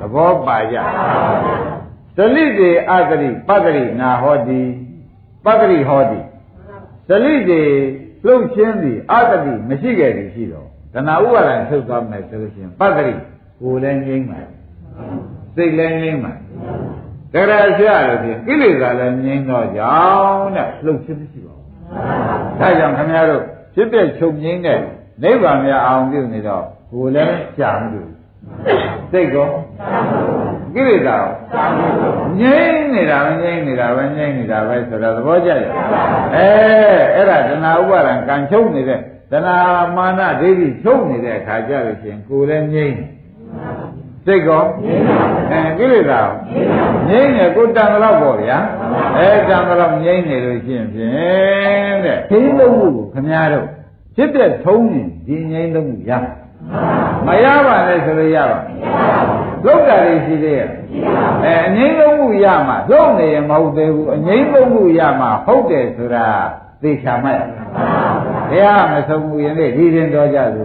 [0.00, 0.76] သဘောပါကြ
[2.16, 4.60] သလိတေအတ္တိပတ္တိနာဟောတိ
[5.44, 6.20] ပတ္တိဟောတိ
[7.08, 7.62] သလိတေ
[8.26, 13.14] လှုပ်ခြင်းသည်အတ္တိမရှိခဲ့သည်ရှိတော့ တဏှာဥပါဒံထုတ်သွားမယ်ဆိုလို့ရှိရင်ပတ္တိ
[13.60, 14.40] ကိုယ်လည်းငြိမ့်ပါ
[15.56, 16.32] စိတ်လည်းငြိမ့်ပါ
[17.32, 21.66] တရရှလို့ဖြင့်ကိလေသာလည်းငြိမ့်တော့ကြောင်းတဲ့လှုပ်ခြင်းမရှိပါဘူး
[22.60, 23.42] ဒါကြောင့်ခင်ဗျားတို့
[23.74, 24.78] ဖြစ်တဲ့ချုပ်ငြိမ့်တဲ့
[25.22, 28.10] နိဗ္ဗာန်များအောင်ပြုနေတော့ကိုယ်လည်းကြာမလို့
[29.12, 29.48] စိတ်ကော
[30.74, 31.16] ကိလေသာ
[32.40, 35.70] ငြိမ့်နေတာပဲငြိမ့်နေတာပဲငြိမ့်နေတာပဲဆိုတော့သဘောကျရဲ့
[36.34, 36.46] အဲ
[37.14, 39.00] အဲ့ဒါတဏှာဥပါဒံကံချုပ်နေတဲ့
[39.32, 39.58] တဏှာ
[39.96, 42.96] မာနဒိဋ္ဌိချုပ်နေတဲ့အခါကျလို့ရှိရင်ကိုယ်လည်းငြိမ့်
[44.26, 44.62] စိတ်ကော
[45.50, 46.20] အဲကိလေသာ
[47.08, 48.58] ငြိမ့်နေကိုတန်တော့ပေါ့ဗျာ
[49.16, 53.66] အဲတန်တော့ငြိမ့်နေလို့ရှိရင်ဖြင့်တဲ့ခင်းလုံးမှုကိုခမည်းတော်
[54.16, 56.12] ဖြစ်တဲ့ထုံးရင်ဒီငြိမ့်လုံးမှုရ
[57.26, 58.58] မရပါနဲ့ဆိုလို့ရပါ
[59.64, 60.68] လောက်တာလေးရှိသေးရဲ့
[61.44, 66.26] အဲအငိမ့်လုံးမှုရမှာလောက်နေရင်မဟုတ်သေးဘူးအငိမ့်လုံးမှုရမှာဟုတ်တယ်ဆိုတာ
[66.82, 67.42] သိချာမှတ်
[68.50, 70.64] ဘုရားမဆုံးဘူးယနေ့ဒီရင်တော်ကြသူ